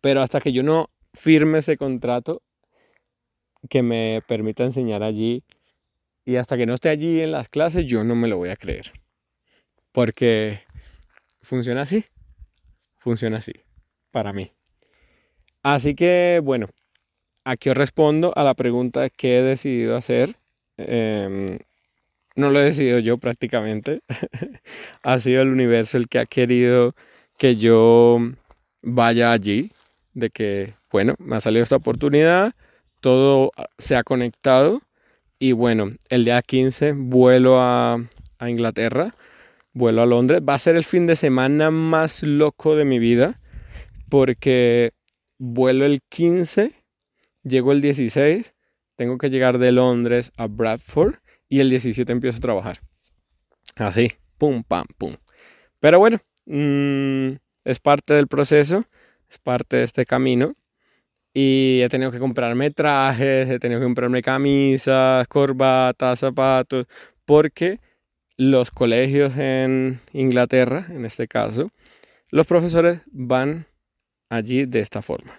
pero 0.00 0.22
hasta 0.22 0.40
que 0.40 0.52
yo 0.52 0.62
no 0.62 0.88
firme 1.14 1.58
ese 1.58 1.76
contrato 1.76 2.42
que 3.68 3.82
me 3.82 4.22
permita 4.28 4.64
enseñar 4.64 5.02
allí 5.02 5.42
y 6.24 6.36
hasta 6.36 6.56
que 6.56 6.66
no 6.66 6.74
esté 6.74 6.90
allí 6.90 7.20
en 7.20 7.32
las 7.32 7.48
clases, 7.48 7.86
yo 7.86 8.04
no 8.04 8.14
me 8.14 8.28
lo 8.28 8.36
voy 8.36 8.50
a 8.50 8.56
creer. 8.56 8.92
Porque 9.92 10.62
funciona 11.42 11.82
así. 11.82 12.04
Funciona 12.98 13.38
así. 13.38 13.52
Para 14.12 14.32
mí. 14.32 14.50
Así 15.62 15.94
que, 15.94 16.40
bueno, 16.42 16.68
aquí 17.44 17.70
os 17.70 17.76
respondo 17.76 18.32
a 18.36 18.44
la 18.44 18.54
pregunta 18.54 19.08
que 19.10 19.38
he 19.38 19.42
decidido 19.42 19.96
hacer. 19.96 20.36
Em, 20.76 21.58
no 22.36 22.50
lo 22.50 22.60
he 22.60 22.64
decidido 22.64 22.98
yo 22.98 23.18
prácticamente. 23.18 24.00
ha 25.02 25.18
sido 25.18 25.42
el 25.42 25.48
universo 25.48 25.98
el 25.98 26.08
que 26.08 26.18
ha 26.18 26.26
querido 26.26 26.94
que 27.38 27.56
yo 27.56 28.18
vaya 28.82 29.32
allí. 29.32 29.72
De 30.14 30.30
que, 30.30 30.74
bueno, 30.90 31.14
me 31.18 31.36
ha 31.36 31.40
salido 31.40 31.62
esta 31.62 31.76
oportunidad. 31.76 32.54
Todo 33.00 33.52
se 33.78 33.96
ha 33.96 34.02
conectado 34.02 34.82
y 35.38 35.52
bueno, 35.52 35.90
el 36.08 36.24
día 36.24 36.42
15 36.42 36.92
vuelo 36.92 37.60
a, 37.60 38.00
Inglaterra, 38.40 39.14
vuelo 39.72 40.02
a 40.02 40.06
Londres. 40.06 40.42
Va 40.48 40.54
a 40.54 40.58
ser 40.58 40.76
el 40.76 40.84
fin 40.84 41.06
de 41.06 41.16
semana 41.16 41.70
más 41.70 42.22
loco 42.22 42.74
de 42.74 42.84
mi 42.84 42.98
vida 42.98 43.38
porque 44.08 44.92
vuelo 45.38 45.86
el 45.86 46.02
15, 46.08 46.72
llego 47.42 47.72
el 47.72 47.80
16, 47.80 48.52
tengo 48.96 49.18
que 49.18 49.30
llegar 49.30 49.58
de 49.58 49.72
Londres 49.72 50.32
a 50.36 50.46
Bradford 50.46 51.16
y 51.48 51.60
el 51.60 51.70
17 51.70 52.12
empiezo 52.12 52.38
a 52.38 52.40
trabajar. 52.40 52.80
Así, 53.76 54.08
pum, 54.38 54.62
pam, 54.64 54.86
pum. 54.98 55.16
Pero 55.80 55.98
bueno, 55.98 56.18
mm, 56.46 57.36
es 57.64 57.78
parte 57.78 58.14
del 58.14 58.26
proceso, 58.26 58.84
es 59.30 59.38
parte 59.38 59.76
de 59.78 59.84
este 59.84 60.04
camino. 60.04 60.54
Y 61.32 61.80
he 61.82 61.88
tenido 61.88 62.10
que 62.10 62.18
comprarme 62.18 62.70
trajes, 62.70 63.48
he 63.48 63.58
tenido 63.60 63.80
que 63.80 63.86
comprarme 63.86 64.22
camisas, 64.22 65.28
corbatas, 65.28 66.18
zapatos, 66.18 66.86
porque 67.24 67.78
los 68.36 68.70
colegios 68.70 69.36
en 69.36 70.00
Inglaterra, 70.12 70.86
en 70.90 71.04
este 71.04 71.28
caso, 71.28 71.70
los 72.30 72.46
profesores 72.46 73.02
van 73.12 73.66
allí 74.28 74.66
de 74.66 74.80
esta 74.80 75.02
forma. 75.02 75.32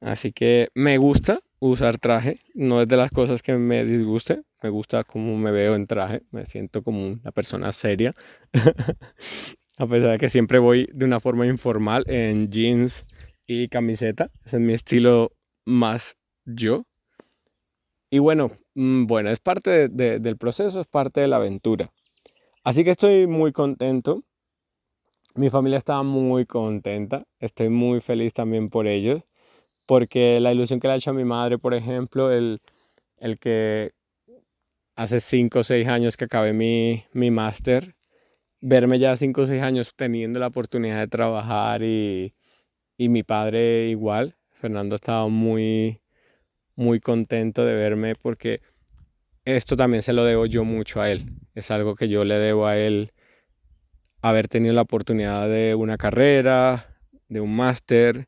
Así 0.00 0.32
que 0.32 0.68
me 0.74 0.98
gusta 0.98 1.40
usar 1.60 1.98
traje, 1.98 2.38
no 2.54 2.80
es 2.80 2.88
de 2.88 2.96
las 2.96 3.10
cosas 3.10 3.42
que 3.42 3.54
me 3.54 3.84
disguste, 3.84 4.42
me 4.62 4.70
gusta 4.70 5.04
cómo 5.04 5.36
me 5.36 5.50
veo 5.50 5.74
en 5.74 5.86
traje, 5.86 6.22
me 6.30 6.46
siento 6.46 6.82
como 6.82 7.04
una 7.04 7.32
persona 7.32 7.72
seria, 7.72 8.14
a 9.78 9.86
pesar 9.86 10.12
de 10.12 10.18
que 10.18 10.28
siempre 10.28 10.58
voy 10.58 10.88
de 10.92 11.04
una 11.04 11.20
forma 11.20 11.46
informal 11.46 12.04
en 12.06 12.48
jeans 12.48 13.04
y 13.46 13.68
camiseta. 13.68 14.30
Es 14.44 14.54
mi 14.54 14.74
estilo 14.74 15.32
más 15.64 16.16
yo. 16.44 16.84
Y 18.10 18.18
bueno, 18.20 18.52
mm, 18.74 19.06
bueno, 19.06 19.30
es 19.30 19.40
parte 19.40 19.88
del 19.88 20.36
proceso, 20.36 20.80
es 20.80 20.86
parte 20.86 21.20
de 21.20 21.28
la 21.28 21.36
aventura. 21.36 21.90
Así 22.62 22.84
que 22.84 22.90
estoy 22.90 23.26
muy 23.26 23.52
contento. 23.52 24.22
Mi 25.38 25.50
familia 25.50 25.78
está 25.78 26.02
muy 26.02 26.46
contenta. 26.46 27.22
Estoy 27.38 27.68
muy 27.68 28.00
feliz 28.00 28.32
también 28.32 28.68
por 28.68 28.88
ellos. 28.88 29.22
Porque 29.86 30.40
la 30.40 30.52
ilusión 30.52 30.80
que 30.80 30.88
le 30.88 30.94
ha 30.94 30.96
hecho 30.96 31.10
a 31.10 31.14
mi 31.14 31.22
madre, 31.22 31.58
por 31.58 31.74
ejemplo, 31.74 32.32
el, 32.32 32.60
el 33.18 33.38
que 33.38 33.92
hace 34.96 35.20
5 35.20 35.60
o 35.60 35.62
6 35.62 35.86
años 35.86 36.16
que 36.16 36.24
acabé 36.24 36.54
mi, 36.54 37.04
mi 37.12 37.30
máster, 37.30 37.94
verme 38.60 38.98
ya 38.98 39.16
5 39.16 39.42
o 39.42 39.46
6 39.46 39.62
años 39.62 39.92
teniendo 39.94 40.40
la 40.40 40.48
oportunidad 40.48 40.98
de 40.98 41.06
trabajar 41.06 41.84
y, 41.84 42.32
y 42.96 43.08
mi 43.08 43.22
padre 43.22 43.90
igual. 43.90 44.34
Fernando 44.50 44.96
estaba 44.96 45.28
muy, 45.28 46.00
muy 46.74 46.98
contento 46.98 47.64
de 47.64 47.74
verme 47.74 48.16
porque 48.16 48.60
esto 49.44 49.76
también 49.76 50.02
se 50.02 50.12
lo 50.12 50.24
debo 50.24 50.46
yo 50.46 50.64
mucho 50.64 51.00
a 51.00 51.12
él. 51.12 51.26
Es 51.54 51.70
algo 51.70 51.94
que 51.94 52.08
yo 52.08 52.24
le 52.24 52.34
debo 52.34 52.66
a 52.66 52.76
él 52.76 53.12
haber 54.22 54.48
tenido 54.48 54.74
la 54.74 54.82
oportunidad 54.82 55.48
de 55.48 55.74
una 55.74 55.96
carrera, 55.96 56.86
de 57.28 57.40
un 57.40 57.54
máster. 57.54 58.26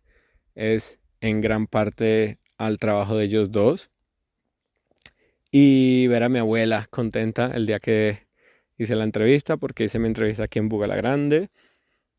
Es 0.55 0.99
en 1.21 1.41
gran 1.41 1.67
parte 1.67 2.39
al 2.59 2.79
trabajo 2.79 3.17
de 3.17 3.25
ellos 3.25 3.51
dos. 3.51 3.91
Y 5.51 6.07
ver 6.07 6.23
a 6.23 6.29
mi 6.29 6.39
abuela 6.39 6.87
contenta 6.91 7.51
el 7.55 7.67
día 7.67 7.81
que 7.81 8.27
hice 8.79 8.95
la 8.97 9.05
entrevista, 9.05 9.57
porque 9.57 9.85
hice 9.85 9.99
mi 9.99 10.07
entrevista 10.07 10.45
aquí 10.45 10.59
en 10.59 10.69
Bugala 10.69 10.97
Grande. 10.97 11.49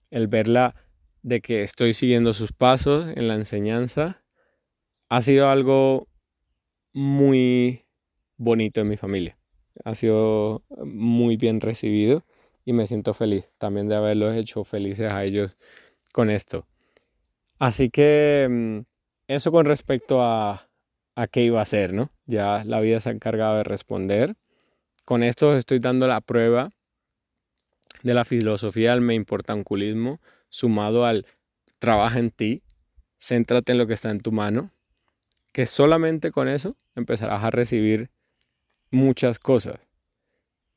El 0.09 0.27
verla 0.27 0.75
de 1.23 1.39
que 1.39 1.61
estoy 1.61 1.93
siguiendo 1.93 2.33
sus 2.33 2.51
pasos 2.51 3.07
en 3.15 3.27
la 3.27 3.35
enseñanza, 3.35 4.21
ha 5.07 5.21
sido 5.21 5.49
algo 5.49 6.07
muy 6.93 7.83
bonito 8.37 8.81
en 8.81 8.89
mi 8.89 8.97
familia. 8.97 9.37
Ha 9.85 9.95
sido 9.95 10.63
muy 10.83 11.37
bien 11.37 11.61
recibido 11.61 12.23
y 12.71 12.73
me 12.73 12.87
siento 12.87 13.13
feliz 13.13 13.51
también 13.57 13.87
de 13.87 13.95
haberlos 13.95 14.35
hecho 14.35 14.63
felices 14.63 15.11
a 15.11 15.23
ellos 15.23 15.57
con 16.11 16.29
esto. 16.29 16.65
Así 17.59 17.89
que 17.89 18.47
mm, 18.49 18.79
eso 19.27 19.51
con 19.51 19.65
respecto 19.65 20.23
a, 20.23 20.67
a 21.15 21.27
qué 21.27 21.43
iba 21.43 21.59
a 21.59 21.63
hacer, 21.63 21.93
¿no? 21.93 22.09
Ya 22.25 22.63
la 22.65 22.79
vida 22.79 22.99
se 22.99 23.09
ha 23.09 23.11
encargado 23.11 23.57
de 23.57 23.63
responder. 23.63 24.35
Con 25.05 25.21
esto 25.21 25.55
estoy 25.55 25.79
dando 25.79 26.07
la 26.07 26.21
prueba 26.21 26.71
de 28.03 28.13
la 28.13 28.23
filosofía 28.25 28.91
del 28.91 29.01
me 29.01 29.15
importa 29.15 29.53
culismo 29.63 30.19
sumado 30.49 31.05
al 31.05 31.27
trabaja 31.79 32.19
en 32.19 32.31
ti, 32.31 32.61
céntrate 33.19 33.73
en 33.73 33.77
lo 33.77 33.87
que 33.87 33.93
está 33.93 34.09
en 34.11 34.21
tu 34.21 34.31
mano, 34.31 34.71
que 35.51 35.65
solamente 35.65 36.31
con 36.31 36.47
eso 36.47 36.77
empezarás 36.95 37.43
a 37.43 37.51
recibir 37.51 38.09
muchas 38.91 39.39
cosas. 39.39 39.79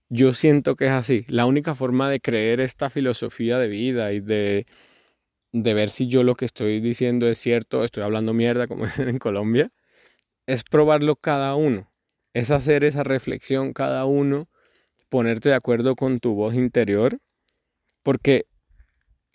Yo 0.09 0.33
siento 0.33 0.77
que 0.77 0.87
es 0.87 0.91
así. 0.93 1.25
La 1.29 1.47
única 1.47 1.75
forma 1.75 2.11
de 2.11 2.21
creer 2.21 2.61
esta 2.61 2.91
filosofía 2.91 3.59
de 3.59 3.69
vida 3.69 4.13
y 4.13 4.21
de, 4.21 4.67
de 5.53 5.75
ver 5.75 5.89
si 5.89 6.09
yo 6.09 6.23
lo 6.23 6.35
que 6.35 6.45
estoy 6.45 6.81
diciendo 6.81 7.29
es 7.29 7.39
cierto, 7.39 7.85
estoy 7.85 8.03
hablando 8.03 8.33
mierda 8.35 8.67
como 8.67 8.85
dicen 8.87 9.09
en 9.11 9.19
Colombia, 9.19 9.71
es 10.47 10.65
probarlo 10.65 11.17
cada 11.17 11.55
uno. 11.55 11.89
Es 12.35 12.51
hacer 12.51 12.85
esa 12.85 13.05
reflexión 13.05 13.73
cada 13.73 14.05
uno, 14.05 14.49
ponerte 15.09 15.51
de 15.51 15.55
acuerdo 15.55 15.95
con 15.95 16.21
tu 16.21 16.35
voz 16.35 16.55
interior, 16.55 17.19
porque 18.03 18.47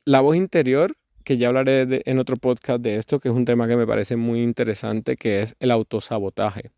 la 0.06 0.22
voz 0.22 0.36
interior, 0.36 0.96
que 1.24 1.38
ya 1.38 1.48
hablaré 1.48 2.02
en 2.06 2.20
otro 2.20 2.36
podcast 2.36 2.82
de 2.82 2.98
esto, 2.98 3.20
que 3.20 3.30
es 3.30 3.36
un 3.36 3.46
tema 3.46 3.68
que 3.68 3.78
me 3.78 3.88
parece 3.88 4.16
muy 4.18 4.42
interesante, 4.42 5.16
que 5.16 5.42
es 5.42 5.56
el 5.60 5.72
autosabotaje. 5.72 6.72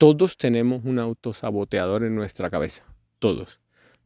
Todos 0.00 0.38
tenemos 0.38 0.86
un 0.86 0.98
autosaboteador 0.98 2.04
en 2.04 2.14
nuestra 2.14 2.48
cabeza, 2.48 2.84
todos. 3.18 3.58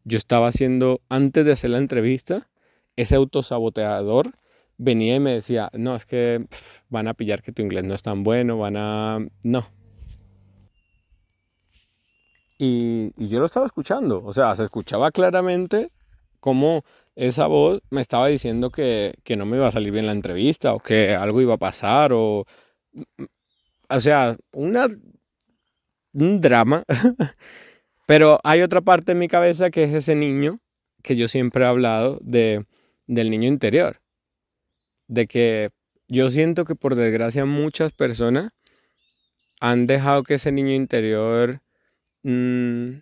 Yo 0.02 0.18
estaba 0.18 0.48
haciendo, 0.48 1.00
antes 1.08 1.46
de 1.46 1.52
hacer 1.52 1.70
la 1.70 1.78
entrevista, 1.78 2.48
ese 2.96 3.14
autosaboteador 3.14 4.32
venía 4.76 5.14
y 5.14 5.20
me 5.20 5.34
decía, 5.34 5.70
no, 5.72 5.94
es 5.94 6.04
que 6.04 6.44
van 6.88 7.06
a 7.06 7.14
pillar 7.14 7.42
que 7.42 7.52
tu 7.52 7.62
inglés 7.62 7.84
no 7.84 7.94
es 7.94 8.02
tan 8.02 8.24
bueno, 8.24 8.58
van 8.58 8.76
a... 8.76 9.24
No. 9.44 9.64
Y, 12.58 13.12
y 13.16 13.28
yo 13.28 13.38
lo 13.38 13.46
estaba 13.46 13.66
escuchando, 13.66 14.20
o 14.24 14.32
sea, 14.32 14.52
se 14.56 14.64
escuchaba 14.64 15.12
claramente 15.12 15.90
cómo 16.40 16.82
esa 17.14 17.46
voz 17.46 17.82
me 17.90 18.00
estaba 18.00 18.26
diciendo 18.26 18.70
que, 18.70 19.14
que, 19.22 19.36
no 19.36 19.46
me 19.46 19.58
iba 19.58 19.68
a 19.68 19.70
salir 19.70 19.92
bien 19.92 20.06
la 20.06 20.12
entrevista 20.12 20.74
o 20.74 20.80
que 20.80 21.14
algo 21.14 21.40
iba 21.40 21.54
a 21.54 21.58
pasar 21.58 22.12
o... 22.12 22.44
O 23.90 24.00
sea, 24.00 24.34
una, 24.54 24.88
un 26.14 26.40
drama. 26.40 26.84
Pero 28.06 28.40
hay 28.44 28.62
otra 28.62 28.80
parte 28.80 29.12
en 29.12 29.18
mi 29.18 29.28
cabeza 29.28 29.70
que 29.70 29.84
es 29.84 29.92
ese 29.92 30.14
niño 30.14 30.58
que 31.02 31.16
yo 31.16 31.28
siempre 31.28 31.64
he 31.64 31.66
hablado 31.68 32.18
de, 32.22 32.64
del 33.06 33.30
niño 33.30 33.48
interior. 33.48 33.96
De 35.06 35.26
que 35.26 35.70
yo 36.08 36.30
siento 36.30 36.64
que 36.64 36.74
por 36.74 36.94
desgracia 36.94 37.44
muchas 37.44 37.92
personas 37.92 38.52
han 39.60 39.86
dejado 39.86 40.22
que 40.22 40.34
ese 40.34 40.52
niño 40.52 40.72
interior 40.72 41.60
mmm, 42.22 42.92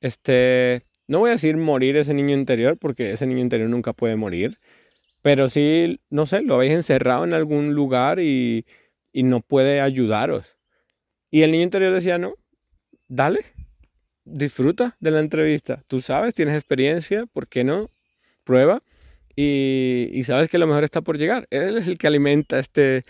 esté 0.00 0.82
no 1.12 1.18
voy 1.18 1.28
a 1.28 1.32
decir 1.32 1.56
morir 1.56 1.96
ese 1.96 2.14
niño 2.14 2.34
interior, 2.34 2.78
porque 2.80 3.12
ese 3.12 3.26
niño 3.26 3.40
interior 3.40 3.68
nunca 3.68 3.92
puede 3.92 4.16
morir, 4.16 4.56
pero 5.20 5.48
sí, 5.48 6.00
no 6.10 6.26
sé, 6.26 6.42
lo 6.42 6.54
habéis 6.54 6.72
encerrado 6.72 7.24
en 7.24 7.34
algún 7.34 7.74
lugar 7.74 8.18
y, 8.18 8.64
y 9.12 9.22
no 9.22 9.40
puede 9.40 9.80
ayudaros. 9.80 10.46
Y 11.30 11.42
el 11.42 11.50
niño 11.50 11.64
interior 11.64 11.92
decía, 11.92 12.18
no, 12.18 12.32
dale, 13.12 13.44
disfruta 14.24 14.96
de 15.00 15.10
la 15.10 15.20
entrevista. 15.20 15.78
Tú 15.86 16.00
sabes, 16.00 16.34
tienes 16.34 16.56
experiencia, 16.56 17.26
¿por 17.32 17.46
qué 17.46 17.62
no? 17.62 17.90
Prueba. 18.44 18.82
Y, 19.36 20.22
sabes 20.24 20.48
que 20.48 20.58
lo 20.58 20.66
mejor 20.66 20.84
está 20.84 21.00
por 21.02 21.18
llegar. 21.18 21.46
Él 21.50 21.76
es 21.76 21.88
el 21.88 21.98
que 21.98 22.06
alimenta 22.06 22.58
este, 22.58 23.04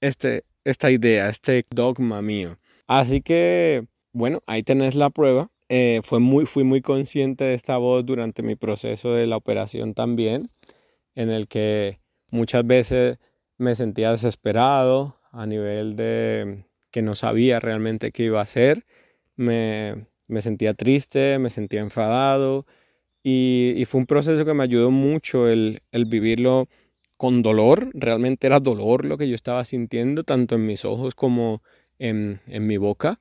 este, 0.00 0.44
esta 0.64 0.90
idea, 0.90 1.28
este 1.28 1.64
dogma 1.70 2.22
mío. 2.22 2.56
Así 2.86 3.20
que, 3.20 3.84
bueno, 4.12 4.40
ahí 4.46 4.62
tenés 4.62 4.94
la 4.94 5.10
prueba. 5.10 5.48
Eh, 5.68 6.00
fue 6.02 6.20
muy, 6.20 6.46
fui 6.46 6.64
muy 6.64 6.80
consciente 6.80 7.44
de 7.44 7.54
esta 7.54 7.76
voz 7.76 8.06
durante 8.06 8.42
mi 8.42 8.54
proceso 8.54 9.12
de 9.12 9.26
la 9.26 9.36
operación 9.36 9.92
también, 9.92 10.50
en 11.14 11.30
el 11.30 11.46
que 11.48 11.98
muchas 12.30 12.66
veces 12.66 13.18
me 13.58 13.74
sentía 13.74 14.12
desesperado 14.12 15.16
a 15.32 15.46
nivel 15.46 15.96
de 15.96 16.64
que 16.90 17.02
no 17.02 17.14
sabía 17.14 17.60
realmente 17.60 18.12
qué 18.12 18.24
iba 18.24 18.40
a 18.40 18.44
hacer, 18.44 18.84
me, 19.38 19.94
me 20.28 20.42
sentía 20.42 20.74
triste, 20.74 21.38
me 21.38 21.48
sentía 21.48 21.80
enfadado 21.80 22.66
y, 23.22 23.82
fue 23.86 24.00
un 24.00 24.06
proceso 24.06 24.44
que 24.44 24.52
me 24.52 24.64
ayudó 24.64 24.90
mucho 24.90 25.48
el, 25.48 25.80
el 25.92 26.04
vivirlo 26.04 26.68
con 27.16 27.42
dolor, 27.42 27.88
realmente 27.94 28.46
era 28.46 28.60
dolor 28.60 29.04
lo 29.04 29.16
que 29.16 29.28
yo 29.28 29.34
estaba 29.34 29.64
sintiendo, 29.64 30.22
tanto 30.24 30.54
en 30.54 30.66
mis 30.66 30.84
ojos 30.84 31.14
como 31.14 31.60
en, 31.98 32.40
en 32.46 32.66
mi 32.66 32.76
boca 32.76 33.18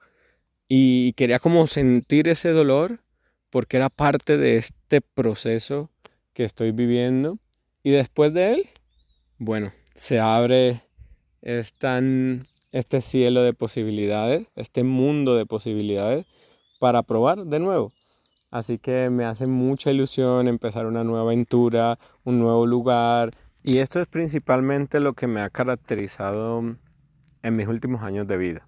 y 0.68 1.14
quería 1.14 1.40
como 1.40 1.68
sentir 1.68 2.28
ese 2.28 2.50
dolor 2.50 3.00
porque 3.50 3.78
era 3.78 3.90
parte 3.90 4.38
de 4.38 4.58
este 4.58 5.02
proceso 5.02 5.90
que 6.34 6.44
estoy 6.44 6.72
viviendo. 6.72 7.38
Y 7.84 7.92
después 7.92 8.34
de 8.34 8.54
él, 8.54 8.70
bueno, 9.40 9.72
se 9.96 10.20
abre 10.20 10.82
este 12.72 13.02
cielo 13.02 13.42
de 13.42 13.54
posibilidades, 13.54 14.48
este 14.56 14.84
mundo 14.84 15.36
de 15.36 15.46
posibilidades 15.46 16.26
para 16.80 17.04
probar 17.04 17.40
de 17.40 17.60
nuevo. 17.60 17.92
Así 18.52 18.78
que 18.78 19.10
me 19.10 19.26
hace 19.26 19.46
mucha 19.48 19.92
ilusión 19.92 20.48
empezar 20.48 20.86
una 20.86 21.04
nueva 21.04 21.24
aventura, 21.24 21.98
un 22.24 22.40
nuevo 22.40 22.66
lugar. 22.66 23.32
Y 23.64 23.80
esto 23.80 24.00
es 24.00 24.08
principalmente 24.08 25.00
lo 25.00 25.14
que 25.14 25.28
me 25.28 25.42
ha 25.42 25.50
caracterizado 25.50 26.64
en 27.44 27.56
mis 27.56 27.68
últimos 27.68 28.04
años 28.04 28.28
de 28.28 28.38
vida. 28.38 28.66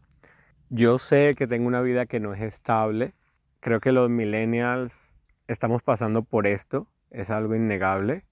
Yo 0.70 1.00
sé 1.00 1.34
que 1.38 1.48
tengo 1.48 1.68
una 1.68 1.82
vida 1.82 2.06
que 2.06 2.20
no 2.20 2.34
es 2.34 2.42
estable. 2.42 3.14
Creo 3.62 3.80
que 3.80 3.92
los 3.92 4.10
millennials 4.10 5.10
estamos 5.48 5.82
pasando 5.82 6.22
por 6.22 6.46
esto. 6.46 6.88
Es 7.10 7.30
algo 7.30 7.56
innegable. 7.56 8.24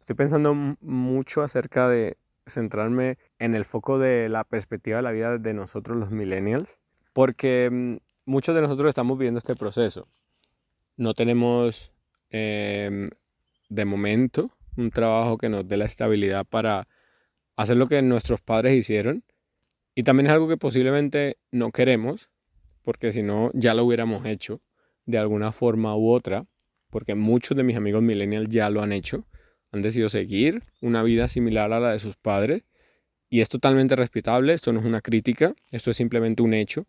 Estoy 0.00 0.16
pensando 0.16 0.54
mucho 0.54 1.42
acerca 1.42 1.88
de 1.88 2.16
centrarme 2.46 3.16
en 3.38 3.54
el 3.54 3.64
foco 3.64 3.98
de 3.98 4.28
la 4.28 4.44
perspectiva 4.44 4.98
de 4.98 5.02
la 5.02 5.12
vida 5.12 5.38
de 5.38 5.54
nosotros 5.54 5.96
los 5.96 6.10
millennials. 6.10 6.74
Porque 7.12 7.68
mm, 7.70 7.96
muchos 8.26 8.54
de 8.54 8.62
nosotros 8.62 8.88
estamos 8.88 9.18
viviendo 9.18 9.38
este 9.38 9.56
proceso. 9.56 10.06
No 10.96 11.14
tenemos 11.14 11.90
em, 12.30 13.08
de 13.68 13.84
momento 13.84 14.50
un 14.76 14.90
trabajo 14.90 15.38
que 15.38 15.48
nos 15.48 15.68
dé 15.68 15.76
la 15.76 15.84
estabilidad 15.84 16.44
para 16.50 16.86
hacer 17.56 17.76
lo 17.76 17.88
que 17.88 18.02
nuestros 18.02 18.40
padres 18.40 18.78
hicieron 18.78 19.22
y 19.94 20.02
también 20.02 20.26
es 20.26 20.32
algo 20.32 20.46
que 20.46 20.58
posiblemente 20.58 21.36
no 21.52 21.70
queremos, 21.70 22.28
porque 22.84 23.14
si 23.14 23.22
no 23.22 23.50
ya 23.54 23.72
lo 23.72 23.84
hubiéramos 23.84 24.26
hecho 24.26 24.60
de 25.06 25.16
alguna 25.16 25.52
forma 25.52 25.96
u 25.96 26.10
otra, 26.10 26.44
porque 26.90 27.14
muchos 27.14 27.56
de 27.56 27.62
mis 27.62 27.76
amigos 27.76 28.02
millennials 28.02 28.50
ya 28.50 28.68
lo 28.68 28.82
han 28.82 28.92
hecho, 28.92 29.24
han 29.72 29.82
decidido 29.82 30.08
seguir 30.08 30.62
una 30.80 31.02
vida 31.02 31.28
similar 31.28 31.72
a 31.72 31.80
la 31.80 31.92
de 31.92 31.98
sus 31.98 32.16
padres, 32.16 32.62
y 33.28 33.40
es 33.40 33.48
totalmente 33.48 33.96
respetable, 33.96 34.54
esto 34.54 34.72
no 34.72 34.80
es 34.80 34.86
una 34.86 35.00
crítica, 35.00 35.52
esto 35.72 35.90
es 35.90 35.96
simplemente 35.96 36.42
un 36.42 36.54
hecho, 36.54 36.86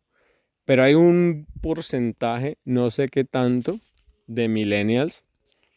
pero 0.65 0.83
hay 0.83 0.93
un 0.93 1.47
porcentaje, 1.61 2.57
no 2.65 2.91
sé 2.91 3.09
qué 3.09 3.23
tanto, 3.23 3.79
de 4.27 4.47
millennials 4.47 5.21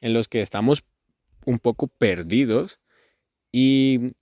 en 0.01 0.13
los 0.13 0.29
que 0.29 0.43
estamos 0.43 0.83
un 1.47 1.59
poco 1.59 1.89
perdidos. 1.99 2.79
Y 3.53 4.13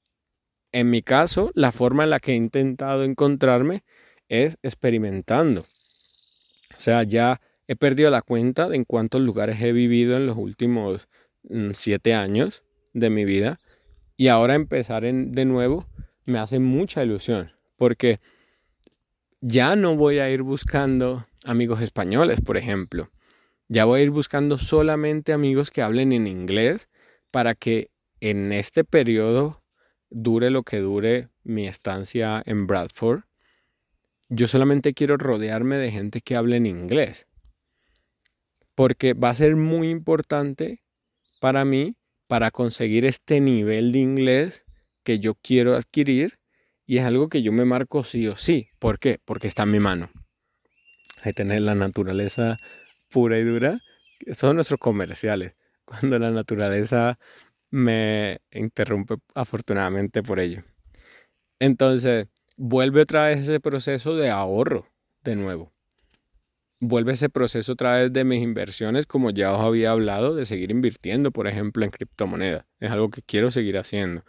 en 0.72 0.90
mi 0.90 1.02
caso, 1.02 1.50
la 1.54 1.72
forma 1.72 2.04
en 2.04 2.10
la 2.10 2.20
que 2.20 2.32
he 2.32 2.36
intentado 2.36 3.02
encontrarme 3.04 3.82
es 4.28 4.58
experimentando. 4.62 5.62
O 6.76 6.80
sea, 6.80 7.02
ya 7.02 7.40
he 7.66 7.74
perdido 7.74 8.10
la 8.10 8.22
cuenta 8.22 8.68
de 8.68 8.76
en 8.76 8.84
cuántos 8.84 9.22
lugares 9.22 9.60
he 9.62 9.72
vivido 9.72 10.16
en 10.16 10.26
los 10.26 10.36
últimos 10.36 11.08
mm, 11.44 11.70
siete 11.74 12.14
años 12.14 12.62
de 12.98 13.10
mi 13.10 13.24
vida. 13.24 13.58
Y 14.16 14.28
ahora 14.28 14.54
empezar 14.54 15.02
de 15.02 15.44
nuevo 15.44 15.84
me 16.26 16.38
hace 16.38 16.58
mucha 16.58 17.02
ilusión. 17.02 17.52
Porque 17.76 18.18
ya 19.40 19.76
no 19.76 19.94
voy 19.94 20.18
a 20.18 20.30
ir 20.30 20.42
buscando 20.42 21.24
amigos 21.44 21.80
españoles, 21.80 22.40
por 22.40 22.56
ejemplo. 22.56 23.08
Ya 23.68 23.84
voy 23.84 24.00
a 24.00 24.02
ir 24.02 24.10
buscando 24.10 24.58
solamente 24.58 25.32
amigos 25.32 25.70
que 25.70 25.82
hablen 25.82 26.12
en 26.12 26.26
inglés 26.26 26.88
para 27.30 27.54
que 27.54 27.88
en 28.20 28.52
este 28.52 28.84
periodo 28.84 29.60
dure 30.10 30.50
lo 30.50 30.62
que 30.62 30.78
dure 30.78 31.28
mi 31.44 31.66
estancia 31.66 32.42
en 32.46 32.66
Bradford, 32.66 33.22
yo 34.28 34.46
solamente 34.48 34.94
quiero 34.94 35.16
rodearme 35.16 35.76
de 35.76 35.90
gente 35.90 36.20
que 36.20 36.36
hable 36.36 36.56
en 36.56 36.66
inglés. 36.66 37.26
Porque 38.74 39.14
va 39.14 39.30
a 39.30 39.34
ser 39.34 39.56
muy 39.56 39.90
importante 39.90 40.80
para 41.40 41.64
mí 41.64 41.94
para 42.28 42.50
conseguir 42.50 43.04
este 43.04 43.40
nivel 43.40 43.90
de 43.90 43.98
inglés 43.98 44.62
que 45.02 45.18
yo 45.18 45.34
quiero 45.34 45.74
adquirir 45.74 46.34
y 46.86 46.98
es 46.98 47.04
algo 47.04 47.28
que 47.28 47.42
yo 47.42 47.52
me 47.52 47.64
marco 47.64 48.04
sí 48.04 48.28
o 48.28 48.36
sí. 48.36 48.68
¿Por 48.78 48.98
qué? 48.98 49.18
Porque 49.24 49.48
está 49.48 49.64
en 49.64 49.72
mi 49.72 49.80
mano. 49.80 50.08
Hay 51.22 51.32
tener 51.32 51.62
la 51.62 51.74
naturaleza 51.74 52.58
pura 53.10 53.38
y 53.38 53.44
dura. 53.44 53.78
Son 54.32 54.56
nuestros 54.56 54.78
comerciales. 54.78 55.54
Cuando 55.84 56.18
la 56.18 56.30
naturaleza 56.30 57.18
me 57.70 58.38
interrumpe 58.52 59.16
afortunadamente 59.34 60.22
por 60.22 60.38
ello. 60.40 60.62
Entonces, 61.58 62.28
vuelve 62.56 63.02
otra 63.02 63.24
vez 63.24 63.40
ese 63.40 63.60
proceso 63.60 64.16
de 64.16 64.30
ahorro 64.30 64.86
de 65.24 65.36
nuevo. 65.36 65.70
Vuelve 66.80 67.12
ese 67.12 67.28
proceso 67.28 67.72
otra 67.72 67.94
vez 67.94 68.12
de 68.12 68.22
mis 68.22 68.40
inversiones, 68.40 69.04
como 69.06 69.30
ya 69.30 69.52
os 69.52 69.60
había 69.60 69.90
hablado, 69.90 70.36
de 70.36 70.46
seguir 70.46 70.70
invirtiendo, 70.70 71.32
por 71.32 71.48
ejemplo, 71.48 71.84
en 71.84 71.90
criptomonedas. 71.90 72.64
Es 72.78 72.92
algo 72.92 73.10
que 73.10 73.20
quiero 73.20 73.50
seguir 73.50 73.78
haciendo. 73.78 74.22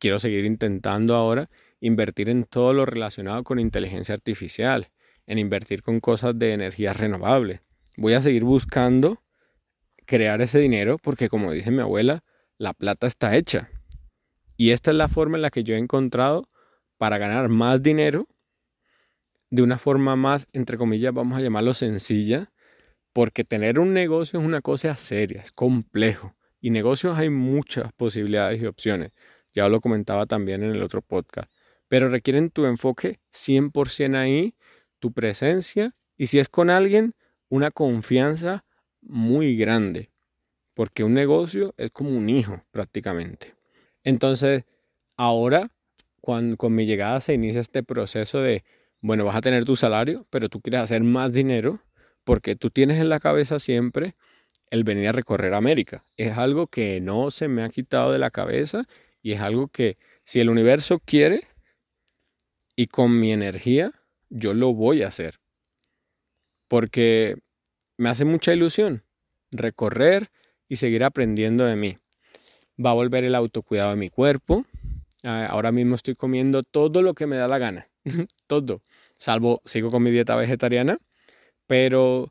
Quiero 0.00 0.18
seguir 0.18 0.44
intentando 0.44 1.14
ahora 1.14 1.48
invertir 1.80 2.28
en 2.30 2.44
todo 2.44 2.72
lo 2.72 2.84
relacionado 2.84 3.44
con 3.44 3.60
inteligencia 3.60 4.14
artificial, 4.14 4.88
en 5.26 5.38
invertir 5.38 5.82
con 5.82 6.00
cosas 6.00 6.36
de 6.36 6.52
energía 6.52 6.92
renovable. 6.92 7.60
Voy 7.96 8.14
a 8.14 8.22
seguir 8.22 8.42
buscando 8.42 9.18
crear 10.04 10.40
ese 10.40 10.58
dinero 10.58 10.98
porque, 11.00 11.28
como 11.28 11.52
dice 11.52 11.70
mi 11.70 11.80
abuela, 11.80 12.22
la 12.58 12.72
plata 12.72 13.06
está 13.06 13.36
hecha. 13.36 13.68
Y 14.56 14.70
esta 14.70 14.90
es 14.90 14.96
la 14.96 15.08
forma 15.08 15.36
en 15.36 15.42
la 15.42 15.50
que 15.50 15.62
yo 15.62 15.74
he 15.74 15.78
encontrado 15.78 16.46
para 16.98 17.18
ganar 17.18 17.48
más 17.48 17.82
dinero 17.82 18.26
de 19.54 19.62
una 19.62 19.78
forma 19.78 20.16
más, 20.16 20.48
entre 20.52 20.76
comillas, 20.76 21.14
vamos 21.14 21.38
a 21.38 21.40
llamarlo 21.40 21.74
sencilla, 21.74 22.48
porque 23.12 23.44
tener 23.44 23.78
un 23.78 23.92
negocio 23.92 24.40
es 24.40 24.44
una 24.44 24.60
cosa 24.60 24.96
seria, 24.96 25.42
es 25.42 25.52
complejo. 25.52 26.34
Y 26.60 26.70
negocios 26.70 27.16
hay 27.16 27.30
muchas 27.30 27.92
posibilidades 27.92 28.60
y 28.60 28.66
opciones. 28.66 29.12
Ya 29.54 29.68
lo 29.68 29.80
comentaba 29.80 30.26
también 30.26 30.64
en 30.64 30.72
el 30.72 30.82
otro 30.82 31.02
podcast. 31.02 31.48
Pero 31.88 32.08
requieren 32.08 32.50
tu 32.50 32.64
enfoque 32.64 33.20
100% 33.32 34.16
ahí, 34.16 34.54
tu 34.98 35.12
presencia 35.12 35.92
y 36.18 36.26
si 36.26 36.40
es 36.40 36.48
con 36.48 36.68
alguien, 36.68 37.12
una 37.48 37.70
confianza 37.70 38.64
muy 39.02 39.56
grande. 39.56 40.08
Porque 40.74 41.04
un 41.04 41.14
negocio 41.14 41.72
es 41.76 41.92
como 41.92 42.10
un 42.10 42.28
hijo 42.28 42.60
prácticamente. 42.72 43.54
Entonces, 44.02 44.64
ahora 45.16 45.70
cuando 46.20 46.56
con 46.56 46.74
mi 46.74 46.86
llegada 46.86 47.20
se 47.20 47.34
inicia 47.34 47.60
este 47.60 47.84
proceso 47.84 48.38
de, 48.38 48.64
bueno, 49.04 49.26
vas 49.26 49.36
a 49.36 49.42
tener 49.42 49.66
tu 49.66 49.76
salario, 49.76 50.24
pero 50.30 50.48
tú 50.48 50.62
quieres 50.62 50.80
hacer 50.80 51.02
más 51.02 51.30
dinero 51.30 51.78
porque 52.24 52.56
tú 52.56 52.70
tienes 52.70 52.98
en 52.98 53.10
la 53.10 53.20
cabeza 53.20 53.58
siempre 53.58 54.14
el 54.70 54.82
venir 54.82 55.08
a 55.08 55.12
recorrer 55.12 55.52
América. 55.52 56.02
Es 56.16 56.38
algo 56.38 56.68
que 56.68 57.02
no 57.02 57.30
se 57.30 57.46
me 57.46 57.62
ha 57.62 57.68
quitado 57.68 58.12
de 58.12 58.18
la 58.18 58.30
cabeza 58.30 58.86
y 59.22 59.32
es 59.32 59.42
algo 59.42 59.68
que 59.68 59.98
si 60.24 60.40
el 60.40 60.48
universo 60.48 60.98
quiere 61.04 61.44
y 62.76 62.86
con 62.86 63.20
mi 63.20 63.30
energía, 63.30 63.92
yo 64.30 64.54
lo 64.54 64.72
voy 64.72 65.02
a 65.02 65.08
hacer. 65.08 65.34
Porque 66.68 67.36
me 67.98 68.08
hace 68.08 68.24
mucha 68.24 68.54
ilusión 68.54 69.02
recorrer 69.50 70.30
y 70.66 70.76
seguir 70.76 71.04
aprendiendo 71.04 71.66
de 71.66 71.76
mí. 71.76 71.98
Va 72.82 72.92
a 72.92 72.94
volver 72.94 73.24
el 73.24 73.34
autocuidado 73.34 73.90
de 73.90 73.96
mi 73.96 74.08
cuerpo, 74.08 74.64
Ah, 75.24 75.46
ahora 75.46 75.72
mismo 75.72 75.94
estoy 75.94 76.14
comiendo 76.14 76.62
todo 76.62 77.00
lo 77.00 77.14
que 77.14 77.26
me 77.26 77.36
da 77.36 77.48
la 77.48 77.56
gana. 77.56 77.86
todo. 78.46 78.82
Salvo, 79.18 79.60
sigo 79.64 79.90
con 79.90 80.02
mi 80.02 80.10
dieta 80.10 80.36
vegetariana. 80.36 80.98
Pero 81.66 82.28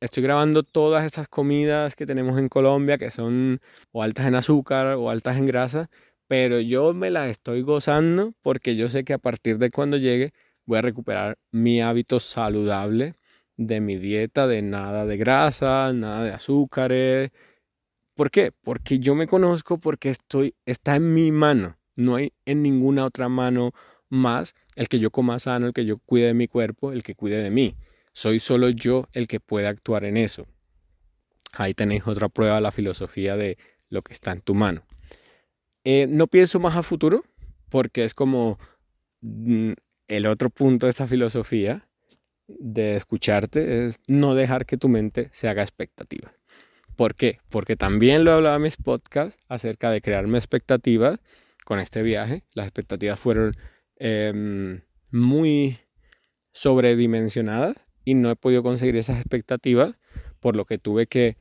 estoy 0.00 0.22
grabando 0.22 0.62
todas 0.62 1.04
estas 1.04 1.28
comidas 1.28 1.94
que 1.96 2.06
tenemos 2.06 2.38
en 2.38 2.48
Colombia, 2.48 2.98
que 2.98 3.10
son 3.10 3.60
o 3.92 4.02
altas 4.02 4.26
en 4.26 4.34
azúcar 4.34 4.94
o 4.94 5.10
altas 5.10 5.38
en 5.38 5.46
grasa. 5.46 5.88
Pero 6.28 6.60
yo 6.60 6.94
me 6.94 7.10
las 7.10 7.28
estoy 7.28 7.62
gozando 7.62 8.32
porque 8.42 8.76
yo 8.76 8.88
sé 8.88 9.04
que 9.04 9.12
a 9.12 9.18
partir 9.18 9.58
de 9.58 9.70
cuando 9.70 9.96
llegue 9.96 10.32
voy 10.66 10.78
a 10.78 10.82
recuperar 10.82 11.36
mi 11.52 11.80
hábito 11.80 12.20
saludable 12.20 13.14
de 13.56 13.80
mi 13.80 13.96
dieta, 13.96 14.46
de 14.46 14.62
nada 14.62 15.06
de 15.06 15.16
grasa, 15.16 15.92
nada 15.92 16.24
de 16.24 16.32
azúcares. 16.32 17.30
¿Por 18.16 18.30
qué? 18.30 18.52
Porque 18.64 18.98
yo 18.98 19.14
me 19.14 19.26
conozco, 19.26 19.78
porque 19.78 20.10
estoy, 20.10 20.54
está 20.66 20.96
en 20.96 21.14
mi 21.14 21.32
mano. 21.32 21.76
No 21.96 22.16
hay 22.16 22.32
en 22.46 22.62
ninguna 22.62 23.04
otra 23.04 23.28
mano 23.28 23.70
más 24.08 24.54
el 24.76 24.88
que 24.88 24.98
yo 24.98 25.10
coma 25.10 25.38
sano, 25.38 25.66
el 25.66 25.72
que 25.72 25.84
yo 25.84 25.98
cuide 25.98 26.26
de 26.26 26.34
mi 26.34 26.48
cuerpo, 26.48 26.92
el 26.92 27.02
que 27.02 27.14
cuide 27.14 27.42
de 27.42 27.50
mí. 27.50 27.74
Soy 28.12 28.40
solo 28.40 28.68
yo 28.70 29.08
el 29.12 29.26
que 29.26 29.40
puede 29.40 29.66
actuar 29.66 30.04
en 30.04 30.16
eso. 30.16 30.46
Ahí 31.52 31.74
tenéis 31.74 32.06
otra 32.06 32.28
prueba 32.28 32.56
de 32.56 32.60
la 32.60 32.72
filosofía 32.72 33.36
de 33.36 33.56
lo 33.90 34.02
que 34.02 34.12
está 34.12 34.32
en 34.32 34.40
tu 34.40 34.54
mano. 34.54 34.82
Eh, 35.84 36.06
no 36.08 36.26
pienso 36.26 36.58
más 36.58 36.76
a 36.76 36.82
futuro 36.82 37.24
porque 37.70 38.04
es 38.04 38.14
como 38.14 38.58
mm, 39.22 39.72
el 40.08 40.26
otro 40.26 40.50
punto 40.50 40.86
de 40.86 40.90
esta 40.90 41.06
filosofía 41.06 41.82
de 42.48 42.96
escucharte 42.96 43.86
es 43.86 44.00
no 44.06 44.34
dejar 44.34 44.66
que 44.66 44.76
tu 44.76 44.88
mente 44.88 45.28
se 45.32 45.48
haga 45.48 45.62
expectativa. 45.62 46.32
¿Por 46.96 47.14
qué? 47.14 47.38
Porque 47.50 47.76
también 47.76 48.24
lo 48.24 48.30
he 48.30 48.34
hablado 48.34 48.56
en 48.56 48.62
mis 48.62 48.76
podcasts 48.76 49.36
acerca 49.48 49.90
de 49.90 50.00
crearme 50.00 50.38
expectativas 50.38 51.18
con 51.64 51.80
este 51.80 52.02
viaje. 52.02 52.42
Las 52.54 52.66
expectativas 52.66 53.18
fueron 53.18 53.56
em, 53.98 54.80
muy 55.10 55.78
sobredimensionadas 56.52 57.76
y 58.04 58.14
no 58.14 58.30
he 58.30 58.36
podido 58.36 58.62
conseguir 58.62 58.96
esas 58.96 59.18
expectativas, 59.18 59.94
por 60.40 60.56
lo 60.56 60.64
que 60.64 60.78
tuve 60.78 61.06
que 61.06 61.36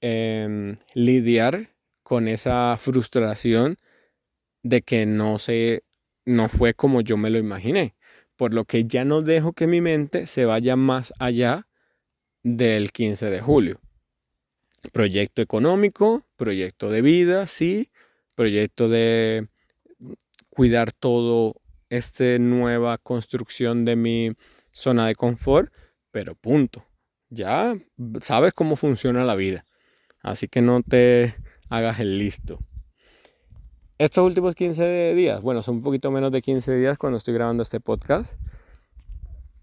em, 0.00 0.76
lidiar 0.94 1.68
con 2.02 2.28
esa 2.28 2.76
frustración 2.78 3.76
de 4.62 4.82
que 4.82 5.06
no 5.06 5.38
se 5.38 5.82
no 6.26 6.48
fue 6.48 6.74
como 6.74 7.00
yo 7.00 7.16
me 7.16 7.30
lo 7.30 7.38
imaginé, 7.38 7.92
por 8.36 8.52
lo 8.52 8.64
que 8.64 8.84
ya 8.84 9.04
no 9.04 9.22
dejo 9.22 9.52
que 9.52 9.66
mi 9.66 9.80
mente 9.80 10.26
se 10.26 10.44
vaya 10.44 10.76
más 10.76 11.12
allá 11.18 11.66
del 12.42 12.92
15 12.92 13.26
de 13.26 13.40
julio. 13.40 13.78
Proyecto 14.92 15.42
económico, 15.42 16.22
proyecto 16.36 16.90
de 16.90 17.02
vida, 17.02 17.46
sí, 17.46 17.88
proyecto 18.34 18.88
de 18.88 19.46
cuidar 20.50 20.92
todo 20.92 21.54
esta 21.88 22.38
nueva 22.38 22.98
construcción 22.98 23.84
de 23.84 23.96
mi 23.96 24.32
zona 24.72 25.06
de 25.06 25.14
confort, 25.14 25.70
pero 26.12 26.34
punto. 26.34 26.82
Ya 27.30 27.76
sabes 28.20 28.52
cómo 28.52 28.76
funciona 28.76 29.24
la 29.24 29.34
vida. 29.34 29.64
Así 30.22 30.48
que 30.48 30.60
no 30.60 30.82
te 30.82 31.34
hagas 31.68 32.00
el 32.00 32.18
listo. 32.18 32.58
Estos 33.98 34.24
últimos 34.24 34.54
15 34.54 35.14
días, 35.14 35.42
bueno, 35.42 35.62
son 35.62 35.76
un 35.76 35.82
poquito 35.82 36.10
menos 36.10 36.32
de 36.32 36.42
15 36.42 36.76
días 36.76 36.98
cuando 36.98 37.18
estoy 37.18 37.34
grabando 37.34 37.62
este 37.62 37.80
podcast. 37.80 38.32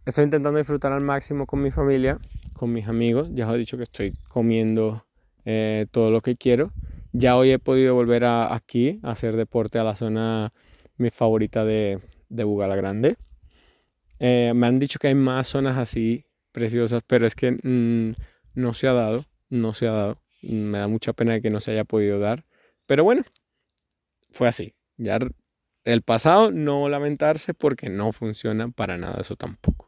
Estoy 0.05 0.25
intentando 0.25 0.57
disfrutar 0.57 0.93
al 0.93 1.01
máximo 1.01 1.45
con 1.45 1.61
mi 1.61 1.71
familia, 1.71 2.17
con 2.53 2.71
mis 2.71 2.87
amigos. 2.87 3.29
Ya 3.33 3.47
os 3.47 3.55
he 3.55 3.57
dicho 3.57 3.77
que 3.77 3.83
estoy 3.83 4.13
comiendo 4.29 5.03
eh, 5.45 5.85
todo 5.91 6.11
lo 6.11 6.21
que 6.21 6.35
quiero. 6.35 6.71
Ya 7.13 7.35
hoy 7.35 7.51
he 7.51 7.59
podido 7.59 7.95
volver 7.95 8.25
aquí 8.25 8.99
a 9.03 9.11
hacer 9.11 9.35
deporte 9.35 9.79
a 9.79 9.83
la 9.83 9.95
zona 9.95 10.53
mi 10.97 11.09
favorita 11.09 11.65
de, 11.65 11.99
de 12.29 12.43
Bugala 12.43 12.75
Grande. 12.75 13.15
Eh, 14.19 14.51
me 14.55 14.67
han 14.67 14.79
dicho 14.79 14.99
que 14.99 15.07
hay 15.07 15.15
más 15.15 15.47
zonas 15.47 15.77
así 15.77 16.23
preciosas, 16.51 17.03
pero 17.05 17.27
es 17.27 17.35
que 17.35 17.51
mm, 17.51 18.15
no 18.55 18.73
se 18.73 18.87
ha 18.87 18.93
dado, 18.93 19.25
no 19.49 19.73
se 19.73 19.87
ha 19.87 19.91
dado. 19.91 20.17
Me 20.41 20.77
da 20.79 20.87
mucha 20.87 21.13
pena 21.13 21.39
que 21.39 21.49
no 21.49 21.59
se 21.59 21.71
haya 21.71 21.83
podido 21.83 22.19
dar. 22.19 22.41
Pero 22.87 23.03
bueno, 23.03 23.23
fue 24.31 24.47
así. 24.47 24.73
Ya 24.97 25.19
el 25.83 26.01
pasado 26.01 26.51
no 26.51 26.89
lamentarse 26.89 27.53
porque 27.53 27.89
no 27.89 28.11
funciona 28.11 28.67
para 28.67 28.97
nada 28.97 29.21
eso 29.21 29.35
tampoco. 29.35 29.87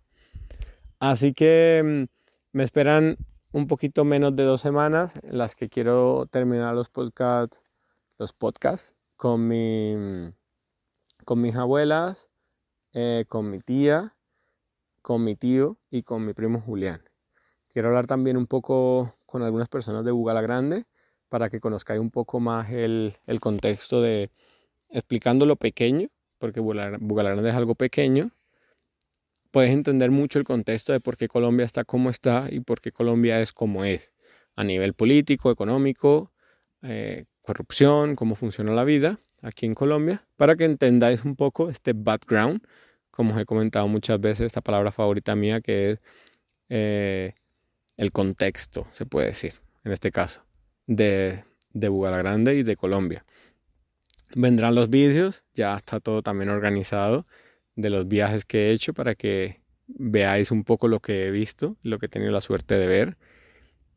Así 0.99 1.33
que 1.33 1.81
mm, 1.83 2.57
me 2.57 2.63
esperan 2.63 3.17
un 3.51 3.67
poquito 3.67 4.05
menos 4.05 4.35
de 4.35 4.43
dos 4.43 4.61
semanas 4.61 5.13
en 5.23 5.37
las 5.37 5.55
que 5.55 5.69
quiero 5.69 6.27
terminar 6.31 6.75
los 6.75 6.89
podcasts, 6.89 7.59
los 8.17 8.31
podcasts 8.33 8.93
con, 9.17 9.47
mi, 9.47 10.31
con 11.29 11.41
mis 11.41 11.55
abuelas, 11.55 12.17
eh, 12.95 13.23
con 13.29 13.51
mi 13.51 13.59
tía, 13.59 14.15
con 15.03 15.23
mi 15.23 15.35
tío 15.35 15.77
y 15.91 16.01
con 16.01 16.25
mi 16.25 16.33
primo 16.33 16.59
Julián. 16.59 16.99
Quiero 17.71 17.89
hablar 17.89 18.07
también 18.07 18.35
un 18.35 18.47
poco 18.47 19.13
con 19.27 19.43
algunas 19.43 19.69
personas 19.69 20.03
de 20.03 20.09
Bugala 20.09 20.41
Grande 20.41 20.85
para 21.29 21.51
que 21.51 21.59
conozcáis 21.59 22.01
un 22.01 22.09
poco 22.09 22.39
más 22.39 22.71
el, 22.71 23.13
contexto 23.41 24.01
de 24.01 24.31
explicando 24.89 25.45
lo 25.45 25.55
pequeño, 25.55 26.07
porque 26.39 26.61
Bugala 26.61 26.97
Grande 27.29 27.51
es 27.51 27.55
algo 27.55 27.75
pequeño, 27.75 28.31
puedes 29.51 29.69
entender 29.69 30.09
mucho 30.09 30.39
el 30.39 30.45
contexto 30.45 30.93
de 30.93 30.99
por 30.99 31.15
qué 31.15 31.27
Colombia 31.27 31.63
está 31.63 31.83
como 31.83 32.09
está 32.09 32.47
y 32.49 32.59
por 32.61 32.81
qué 32.81 32.91
Colombia 32.91 33.39
es 33.39 33.53
como 33.53 33.85
es, 33.85 34.09
a 34.55 34.63
nivel 34.63 34.95
político, 34.95 35.51
económico, 35.51 36.31
eh, 36.81 37.25
corrupción, 37.43 38.15
cómo 38.15 38.33
funciona 38.33 38.71
la 38.71 38.83
vida 38.83 39.19
aquí 39.41 39.65
en 39.65 39.75
Colombia, 39.75 40.21
para 40.37 40.55
que 40.55 40.65
entendáis 40.65 41.23
un 41.23 41.35
poco 41.35 41.69
este 41.69 41.93
background, 41.93 42.61
como 43.11 43.33
os 43.33 43.41
he 43.41 43.45
comentado 43.45 43.87
muchas 43.87 44.19
veces, 44.19 44.47
esta 44.47 44.61
palabra 44.61 44.91
favorita 44.91 45.35
mía 45.35 45.61
que 45.61 45.91
es 45.91 45.99
eh, 46.69 47.33
el 47.97 48.11
contexto, 48.11 48.87
se 48.93 49.05
puede 49.05 49.27
decir, 49.27 49.53
en 49.83 49.91
este 49.91 50.11
caso, 50.11 50.41
de, 50.87 51.43
de 51.73 51.89
Grande 51.89 52.55
y 52.55 52.63
de 52.63 52.75
Colombia. 52.75 53.23
vendrán 54.35 54.75
los 54.75 54.89
vídeos, 54.89 55.41
ya 55.55 55.75
está 55.75 55.99
todo 55.99 56.21
también 56.21 56.49
organizado 56.49 57.25
de 57.75 57.89
los 57.89 58.07
viajes 58.07 58.45
que 58.45 58.69
he 58.69 58.71
hecho 58.71 58.93
para 58.93 59.15
que 59.15 59.57
veáis 59.87 60.51
un 60.51 60.63
poco 60.63 60.87
lo 60.87 60.99
que 60.99 61.27
he 61.27 61.31
visto, 61.31 61.75
lo 61.83 61.99
que 61.99 62.05
he 62.05 62.09
tenido 62.09 62.31
la 62.31 62.41
suerte 62.41 62.75
de 62.75 62.87
ver. 62.87 63.17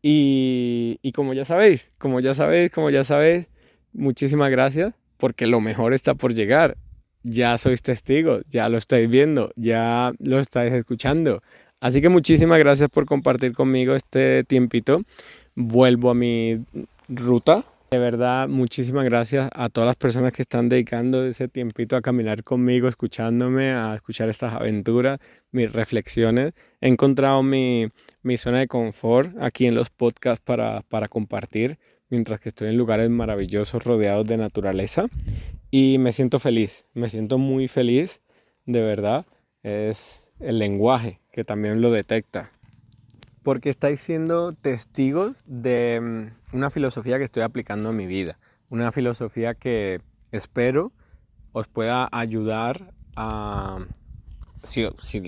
Y, 0.03 0.99
y 1.03 1.13
como 1.13 1.33
ya 1.33 1.45
sabéis, 1.45 1.91
como 1.99 2.19
ya 2.21 2.35
sabéis, 2.35 2.73
como 2.73 2.91
ya 2.91 3.05
sabéis, 3.05 3.47
muchísimas 3.93 4.51
gracias 4.51 4.95
porque 5.23 5.47
lo 5.47 5.61
mejor 5.61 5.95
está 5.95 6.15
por 6.15 6.35
llegar. 6.35 6.75
Ya 7.23 7.57
sois 7.57 7.81
testigos, 7.81 8.43
ya 8.51 8.69
lo 8.69 8.77
estáis 8.77 9.09
viendo, 9.09 9.53
ya 9.55 10.11
lo 10.19 10.41
estáis 10.41 10.73
escuchando. 10.73 11.41
Así 11.81 12.03
que 12.03 12.09
muchísimas 12.09 12.59
gracias 12.59 12.91
por 12.91 13.07
compartir 13.07 13.53
conmigo 13.53 13.95
este 13.95 14.43
tiempito. 14.43 15.03
Vuelvo 15.55 16.11
a 16.11 16.15
mi 16.15 16.65
ruta. 17.09 17.63
De 17.93 18.01
verdad, 18.01 18.49
muchísimas 18.49 19.05
gracias 19.05 19.49
a 19.55 19.69
todas 19.69 19.87
las 19.87 19.95
personas 19.95 20.33
que 20.33 20.43
están 20.43 20.69
dedicando 20.69 21.25
ese 21.25 21.47
tiempito 21.47 21.95
a 21.95 22.01
caminar 22.01 22.43
conmigo, 22.43 22.89
escuchándome, 22.89 23.71
a 23.71 23.95
escuchar 23.95 24.29
estas 24.29 24.55
aventuras, 24.55 25.21
mis 25.53 25.73
reflexiones. 25.73 26.53
He 26.81 26.89
encontrado 26.89 27.45
mi, 27.45 27.87
mi 28.25 28.39
zona 28.39 28.59
de 28.59 28.67
confort 28.67 29.31
aquí 29.41 29.67
en 29.67 29.77
los 29.77 29.89
podcasts 29.89 30.45
para, 30.45 30.83
para 30.91 31.07
compartir, 31.07 31.77
mientras 32.13 32.39
que 32.39 32.51
estoy 32.51 32.69
en 32.69 32.77
lugares 32.77 33.11
maravillosos 33.11 33.83
rodeados 33.83 34.25
de 34.29 34.37
naturaleza. 34.37 35.07
Y 35.73 35.99
me 35.99 36.13
siento 36.13 36.39
feliz, 36.39 36.85
me 36.95 37.09
siento 37.09 37.39
muy 37.39 37.67
feliz, 37.67 38.21
de 38.67 38.83
verdad. 38.83 39.27
Es 39.65 40.23
el 40.39 40.61
lenguaje 40.61 41.19
que 41.33 41.43
también 41.43 41.81
lo 41.81 41.91
detecta 41.91 42.51
porque 43.43 43.71
estáis 43.71 44.01
siendo 44.01 44.53
testigos 44.53 45.37
de 45.47 46.01
mm, 46.01 46.57
una 46.57 46.71
filosofía 46.71 47.19
que 47.19 47.25
estoy 47.25 47.43
aplicando 47.43 47.91
en 47.91 47.97
mi 47.97 48.07
vida, 48.07 48.37
una 48.71 48.93
filosofía 48.93 49.55
que 49.55 50.01
espero 50.31 50.93
os 51.53 51.67
pueda 51.67 52.09
ayudar 52.13 52.81
a, 53.17 53.85
si, 54.63 54.87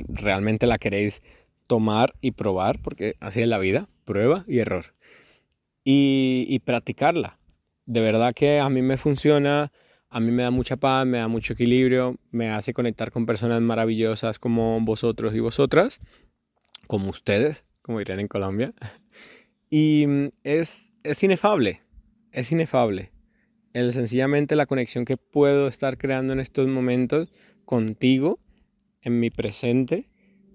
realmente 0.08 0.66
la 0.66 0.78
queréis 0.78 1.22
tomar 1.66 2.12
y 2.20 2.30
probar, 2.30 2.78
porque 2.82 3.14
así 3.20 3.42
es 3.42 3.48
la 3.48 3.58
vida, 3.58 3.86
prueba 4.04 4.44
y 4.46 4.58
error, 4.58 4.86
y, 5.84 6.58
practicarla. 6.60 7.36
De 7.86 8.00
verdad 8.00 8.34
que 8.34 8.58
a 8.58 8.68
mí 8.70 8.80
me 8.80 8.96
funciona, 8.96 9.70
a 10.10 10.20
mí 10.20 10.30
me 10.30 10.42
da 10.42 10.50
mucha 10.50 10.76
paz, 10.76 11.06
me 11.06 11.18
da 11.18 11.28
mucho 11.28 11.52
equilibrio, 11.52 12.16
me 12.32 12.50
hace 12.50 12.72
conectar 12.72 13.12
con 13.12 13.26
personas 13.26 13.60
maravillosas 13.60 14.38
como 14.38 14.80
vosotros 14.80 15.34
y 15.34 15.40
vosotras, 15.40 15.98
como 16.86 17.10
ustedes, 17.10 17.64
como 17.82 17.98
dirían 17.98 18.20
en 18.20 18.28
Colombia. 18.28 18.72
Y 19.70 20.06
mm, 20.06 20.28
es, 20.44 20.88
es 21.02 21.22
inefable, 21.22 21.80
es 22.32 22.52
inefable. 22.52 23.10
El, 23.74 23.92
sencillamente 23.92 24.56
la 24.56 24.66
conexión 24.66 25.04
que 25.04 25.16
puedo 25.16 25.66
estar 25.66 25.98
creando 25.98 26.32
en 26.32 26.40
estos 26.40 26.68
momentos 26.68 27.28
contigo, 27.64 28.38
en 29.02 29.20
mi 29.20 29.30
presente, 29.30 30.04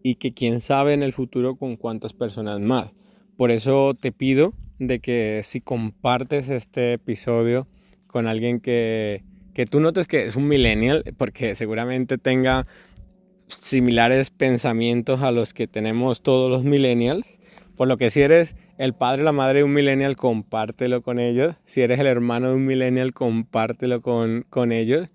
y 0.02 0.16
que 0.16 0.32
quién 0.32 0.62
sabe 0.62 0.94
en 0.94 1.04
el 1.04 1.14
futuro 1.14 1.56
con 1.56 1.76
cuántas 1.76 2.14
personas 2.14 2.60
más. 2.62 2.92
Por 3.38 3.52
eso 3.52 3.94
te 4.00 4.12
pido 4.12 4.54
de 4.80 5.00
que 5.00 5.42
si 5.44 5.62
compartes 5.62 6.50
este 6.50 6.94
episodio 6.94 7.68
con 8.08 8.28
alguien 8.28 8.60
que, 8.60 9.22
que 9.54 9.66
tú 9.66 9.80
notes 9.80 10.08
que 10.08 10.26
es 10.26 10.36
un 10.36 10.48
millennial, 10.48 11.04
porque 11.18 11.54
seguramente 11.56 12.18
tenga 12.18 12.66
similares 13.48 14.30
pensamientos 14.30 15.22
a 15.22 15.32
los 15.32 15.54
que 15.54 15.68
tenemos 15.68 16.22
todos 16.22 16.50
los 16.50 16.64
millennials. 16.64 17.26
Por 17.78 17.88
lo 17.88 17.98
que 17.98 18.10
si 18.10 18.22
eres 18.22 18.56
el 18.78 18.94
padre 18.94 19.22
o 19.22 19.26
la 19.26 19.32
madre 19.32 19.60
de 19.60 19.64
un 19.64 19.74
millennial, 19.74 20.16
compártelo 20.16 21.02
con 21.02 21.20
ellos. 21.20 21.56
Si 21.66 21.82
eres 21.82 22.00
el 22.00 22.08
hermano 22.08 22.50
de 22.50 22.56
un 22.56 22.66
millennial, 22.66 23.14
compártelo 23.14 24.02
con, 24.02 24.46
con 24.50 24.72
ellos. 24.72 25.10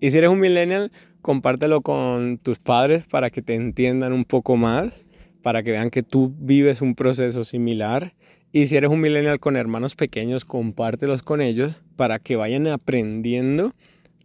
Y 0.00 0.10
si 0.10 0.18
eres 0.18 0.30
un 0.30 0.40
millennial, 0.40 0.90
compártelo 1.22 1.80
con 1.80 2.38
tus 2.38 2.58
padres 2.58 3.04
para 3.04 3.30
que 3.30 3.42
te 3.42 3.54
entiendan 3.54 4.12
un 4.12 4.24
poco 4.24 4.56
más, 4.56 5.00
para 5.42 5.62
que 5.62 5.70
vean 5.70 5.90
que 5.90 6.02
tú 6.02 6.32
vives 6.40 6.82
un 6.82 6.94
proceso 6.94 7.44
similar. 7.44 8.12
Y 8.54 8.68
si 8.68 8.76
eres 8.76 8.88
un 8.88 9.00
millennial 9.00 9.40
con 9.40 9.56
hermanos 9.56 9.96
pequeños, 9.96 10.44
compártelos 10.44 11.24
con 11.24 11.40
ellos 11.40 11.72
para 11.96 12.20
que 12.20 12.36
vayan 12.36 12.68
aprendiendo 12.68 13.72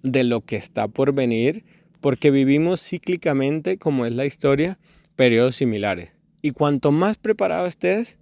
de 0.03 0.23
lo 0.23 0.41
que 0.41 0.55
está 0.55 0.87
por 0.87 1.13
venir 1.13 1.63
porque 1.99 2.29
vivimos 2.29 2.79
cíclicamente, 2.79 3.79
como 3.79 4.05
es 4.05 4.13
la 4.13 4.27
historia, 4.27 4.77
periodos 5.15 5.55
similares. 5.55 6.11
Y 6.43 6.51
cuanto 6.51 6.91
más 6.91 7.17
preparado 7.17 7.65
estés, 7.65 8.17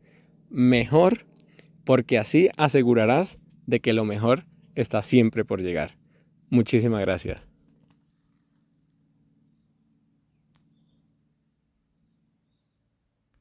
mejor, 0.49 1.19
porque 1.83 2.17
así 2.17 2.51
asegurarás 2.55 3.37
de 3.65 3.81
que 3.81 3.91
lo 3.91 4.05
mejor 4.05 4.43
está 4.75 5.03
siempre 5.03 5.43
por 5.43 5.61
llegar. 5.61 5.91
Muchísimas 6.49 7.01
gracias. 7.01 7.46